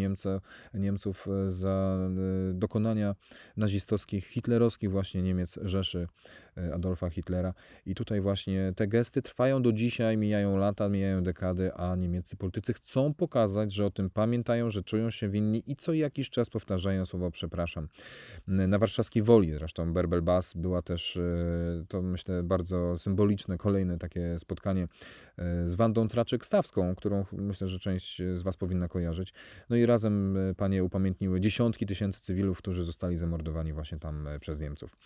Niemców 0.73 1.27
za 1.47 1.97
e, 2.49 2.53
dokonania 2.53 3.15
nazistowskich, 3.57 4.27
hitlerowskich 4.27 4.91
właśnie 4.91 5.21
Niemiec 5.21 5.59
Rzeszy 5.61 6.07
e, 6.50 6.50
Adolfa 6.73 7.09
Hitlera. 7.09 7.53
I 7.85 7.95
tutaj 7.95 8.21
właśnie 8.21 8.73
te 8.75 8.87
gesty 8.87 9.21
trwają 9.21 9.61
do 9.61 9.71
dzisiaj, 9.71 10.17
mijają 10.17 10.57
lata, 10.57 10.89
mijają 10.89 11.23
dekady, 11.23 11.73
a 11.73 11.95
niemieccy 11.95 12.37
politycy 12.37 12.73
chcą 12.73 13.13
pokazać, 13.13 13.71
że 13.71 13.85
o 13.85 13.91
tym 13.91 14.09
pamiętają, 14.09 14.69
że 14.69 14.83
czują 14.83 15.11
się 15.11 15.29
winni 15.29 15.63
i 15.67 15.75
co 15.75 15.93
jakiś 15.93 16.29
czas 16.29 16.49
powtarzają 16.49 17.05
słowo 17.05 17.31
przepraszam. 17.31 17.87
Na 18.47 18.79
warszawskiej 18.79 19.23
Woli 19.23 19.53
zresztą 19.53 19.93
Berbel 19.93 20.21
Bass 20.21 20.53
była 20.53 20.81
też, 20.81 21.17
e, 21.17 21.21
to 21.87 22.01
myślę, 22.01 22.43
bardzo 22.43 22.97
symboliczne, 22.97 23.57
kolejne 23.57 23.97
takie 23.97 24.39
spotkanie 24.39 24.87
e, 25.37 25.67
z 25.67 25.75
Wandą 25.75 26.07
Traczyk-Stawską, 26.07 26.95
którą 26.95 27.25
myślę, 27.31 27.67
że 27.67 27.79
część 27.79 28.21
z 28.35 28.41
Was 28.41 28.57
powinna 28.57 28.87
kojarzyć. 28.87 29.33
No 29.69 29.75
i 29.75 29.85
razem 29.85 30.37
e, 30.37 30.55
panie 30.55 30.83
upamiętniły 30.83 31.39
dziesiątki 31.39 31.85
tysięcy 31.85 32.21
cywilów, 32.21 32.57
którzy 32.57 32.83
zostali 32.83 33.17
zamordowani 33.17 33.73
właśnie 33.73 33.99
tam 33.99 34.27
przez 34.39 34.59
Niemców. 34.59 34.97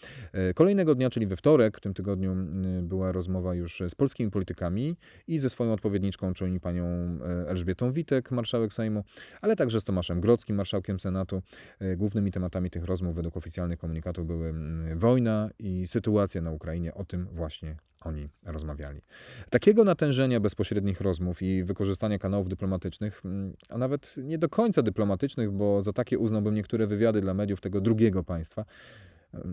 Kolejnego 0.55 0.95
dnia, 0.95 1.09
czyli 1.09 1.27
we 1.27 1.34
wtorek, 1.35 1.77
w 1.77 1.81
tym 1.81 1.93
tygodniu 1.93 2.35
była 2.81 3.11
rozmowa 3.11 3.55
już 3.55 3.81
z 3.89 3.95
polskimi 3.95 4.31
politykami 4.31 4.95
i 5.27 5.39
ze 5.39 5.49
swoją 5.49 5.73
odpowiedniczką, 5.73 6.33
czyli 6.33 6.59
panią 6.59 6.85
e, 6.85 7.49
Elżbietą 7.49 7.91
Witek, 7.91 8.31
marszałek 8.31 8.73
Sejmu, 8.73 9.03
ale 9.41 9.55
także 9.55 9.81
z 9.81 9.83
Tomaszem 9.83 10.21
Grodzkim, 10.21 10.55
marszałkiem 10.55 10.99
Senatu. 10.99 11.41
E, 11.79 11.97
głównymi 11.97 12.31
tematami 12.31 12.69
tych 12.69 12.83
rozmów 12.83 13.15
według 13.15 13.37
oficjalnych 13.37 13.79
komunikatów 13.79 14.27
były 14.27 14.53
wojna 14.95 15.49
i 15.59 15.87
sytuacja 15.87 16.41
na 16.41 16.51
Ukrainie. 16.51 16.93
O 16.93 17.05
tym 17.05 17.27
właśnie 17.31 17.75
oni 18.05 18.29
rozmawiali. 18.43 19.01
Takiego 19.49 19.83
natężenia 19.83 20.39
bezpośrednich 20.39 21.01
rozmów 21.01 21.41
i 21.41 21.63
wykorzystania 21.63 22.19
kanałów 22.19 22.47
dyplomatycznych, 22.47 23.21
a 23.69 23.77
nawet 23.77 24.15
nie 24.23 24.37
do 24.37 24.49
końca 24.49 24.81
dyplomatycznych, 24.81 25.51
bo 25.51 25.81
za 25.81 25.93
takie 25.93 26.19
uznałbym 26.19 26.55
niektóre 26.55 26.87
wywiady 26.87 27.21
dla 27.21 27.33
mediów 27.33 27.61
tego 27.61 27.81
drugiego 27.81 28.23
państwa, 28.23 28.65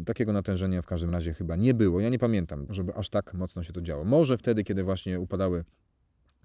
Takiego 0.06 0.32
natężenia 0.32 0.82
w 0.82 0.86
każdym 0.86 1.10
razie 1.10 1.34
chyba 1.34 1.56
nie 1.56 1.74
było. 1.74 2.00
Ja 2.00 2.08
nie 2.08 2.18
pamiętam, 2.18 2.66
żeby 2.70 2.94
aż 2.94 3.08
tak 3.08 3.34
mocno 3.34 3.62
się 3.62 3.72
to 3.72 3.80
działo. 3.80 4.04
Może 4.04 4.38
wtedy, 4.38 4.64
kiedy 4.64 4.82
właśnie 4.82 5.20
upadały 5.20 5.64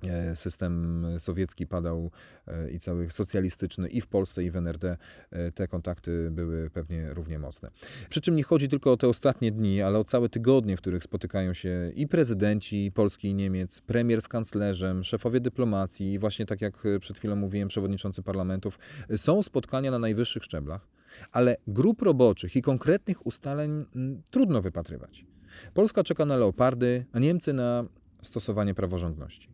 E, 0.03 0.35
system 0.35 1.05
sowiecki 1.19 1.67
padał 1.67 2.11
e, 2.47 2.71
i 2.71 2.79
cały 2.79 3.09
socjalistyczny 3.09 3.87
i 3.87 4.01
w 4.01 4.07
Polsce 4.07 4.43
i 4.43 4.51
w 4.51 4.55
NRD 4.55 4.97
e, 5.31 5.51
te 5.51 5.67
kontakty 5.67 6.31
były 6.31 6.69
pewnie 6.69 7.13
równie 7.13 7.39
mocne. 7.39 7.69
Przy 8.09 8.21
czym 8.21 8.35
nie 8.35 8.43
chodzi 8.43 8.67
tylko 8.67 8.91
o 8.91 8.97
te 8.97 9.07
ostatnie 9.07 9.51
dni, 9.51 9.81
ale 9.81 9.99
o 9.99 10.03
całe 10.03 10.29
tygodnie, 10.29 10.77
w 10.77 10.79
których 10.79 11.03
spotykają 11.03 11.53
się 11.53 11.91
i 11.95 12.07
prezydenci 12.07 12.91
Polski 12.95 13.27
i 13.27 13.35
Niemiec, 13.35 13.81
premier 13.81 14.21
z 14.21 14.27
kanclerzem, 14.27 15.03
szefowie 15.03 15.39
dyplomacji 15.39 16.13
i 16.13 16.19
właśnie 16.19 16.45
tak 16.45 16.61
jak 16.61 16.83
przed 16.99 17.17
chwilą 17.17 17.35
mówiłem, 17.35 17.67
przewodniczący 17.67 18.23
parlamentów. 18.23 18.79
Są 19.15 19.43
spotkania 19.43 19.91
na 19.91 19.99
najwyższych 19.99 20.43
szczeblach, 20.43 20.87
ale 21.31 21.57
grup 21.67 22.01
roboczych 22.01 22.55
i 22.55 22.61
konkretnych 22.61 23.25
ustaleń 23.25 23.85
mm, 23.95 24.21
trudno 24.31 24.61
wypatrywać. 24.61 25.25
Polska 25.73 26.03
czeka 26.03 26.25
na 26.25 26.37
leopardy, 26.37 27.05
a 27.13 27.19
Niemcy 27.19 27.53
na 27.53 27.85
stosowanie 28.21 28.73
praworządności. 28.73 29.49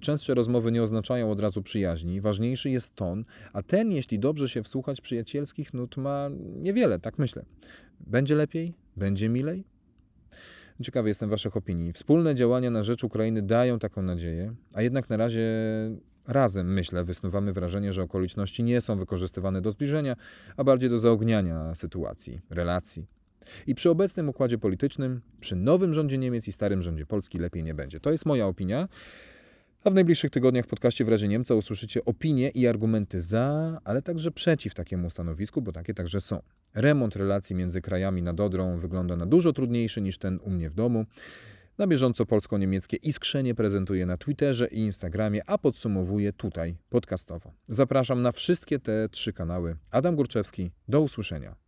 Częstsze 0.00 0.34
rozmowy 0.34 0.72
nie 0.72 0.82
oznaczają 0.82 1.30
od 1.30 1.40
razu 1.40 1.62
przyjaźni, 1.62 2.20
ważniejszy 2.20 2.70
jest 2.70 2.94
ton, 2.94 3.24
a 3.52 3.62
ten, 3.62 3.92
jeśli 3.92 4.18
dobrze 4.18 4.48
się 4.48 4.62
wsłuchać 4.62 5.00
przyjacielskich 5.00 5.74
nut, 5.74 5.96
ma 5.96 6.30
niewiele, 6.56 6.98
tak 6.98 7.18
myślę. 7.18 7.44
Będzie 8.00 8.34
lepiej? 8.34 8.74
Będzie 8.96 9.28
milej? 9.28 9.64
Ciekawy 10.82 11.08
jestem 11.08 11.30
Waszych 11.30 11.56
opinii. 11.56 11.92
Wspólne 11.92 12.34
działania 12.34 12.70
na 12.70 12.82
rzecz 12.82 13.04
Ukrainy 13.04 13.42
dają 13.42 13.78
taką 13.78 14.02
nadzieję, 14.02 14.54
a 14.72 14.82
jednak 14.82 15.10
na 15.10 15.16
razie 15.16 15.50
razem, 16.26 16.72
myślę, 16.72 17.04
wysnuwamy 17.04 17.52
wrażenie, 17.52 17.92
że 17.92 18.02
okoliczności 18.02 18.62
nie 18.62 18.80
są 18.80 18.98
wykorzystywane 18.98 19.60
do 19.60 19.72
zbliżenia, 19.72 20.16
a 20.56 20.64
bardziej 20.64 20.90
do 20.90 20.98
zaogniania 20.98 21.74
sytuacji, 21.74 22.40
relacji. 22.50 23.06
I 23.66 23.74
przy 23.74 23.90
obecnym 23.90 24.28
układzie 24.28 24.58
politycznym, 24.58 25.20
przy 25.40 25.56
nowym 25.56 25.94
rządzie 25.94 26.18
Niemiec 26.18 26.48
i 26.48 26.52
starym 26.52 26.82
rządzie 26.82 27.06
Polski 27.06 27.38
lepiej 27.38 27.62
nie 27.62 27.74
będzie. 27.74 28.00
To 28.00 28.10
jest 28.10 28.26
moja 28.26 28.46
opinia. 28.46 28.88
A 29.84 29.90
w 29.90 29.94
najbliższych 29.94 30.30
tygodniach 30.30 30.64
w 30.64 30.68
podcaście 30.68 31.04
w 31.04 31.08
razie 31.08 31.28
Niemca 31.28 31.54
usłyszycie 31.54 32.04
opinie 32.04 32.48
i 32.48 32.66
argumenty 32.66 33.20
za, 33.20 33.80
ale 33.84 34.02
także 34.02 34.30
przeciw 34.30 34.74
takiemu 34.74 35.10
stanowisku, 35.10 35.62
bo 35.62 35.72
takie 35.72 35.94
także 35.94 36.20
są. 36.20 36.42
Remont 36.74 37.16
relacji 37.16 37.56
między 37.56 37.80
krajami 37.80 38.22
nad 38.22 38.40
Odrą 38.40 38.78
wygląda 38.78 39.16
na 39.16 39.26
dużo 39.26 39.52
trudniejszy 39.52 40.00
niż 40.00 40.18
ten 40.18 40.38
u 40.42 40.50
mnie 40.50 40.70
w 40.70 40.74
domu. 40.74 41.04
Na 41.78 41.86
bieżąco 41.86 42.26
polsko-niemieckie 42.26 42.96
iskrzenie 42.96 43.54
prezentuje 43.54 44.06
na 44.06 44.16
Twitterze 44.16 44.66
i 44.66 44.78
Instagramie, 44.78 45.42
a 45.46 45.58
podsumowuje 45.58 46.32
tutaj 46.32 46.76
podcastowo. 46.88 47.52
Zapraszam 47.68 48.22
na 48.22 48.32
wszystkie 48.32 48.78
te 48.78 49.08
trzy 49.08 49.32
kanały. 49.32 49.76
Adam 49.90 50.16
Górczewski, 50.16 50.70
do 50.88 51.00
usłyszenia. 51.00 51.61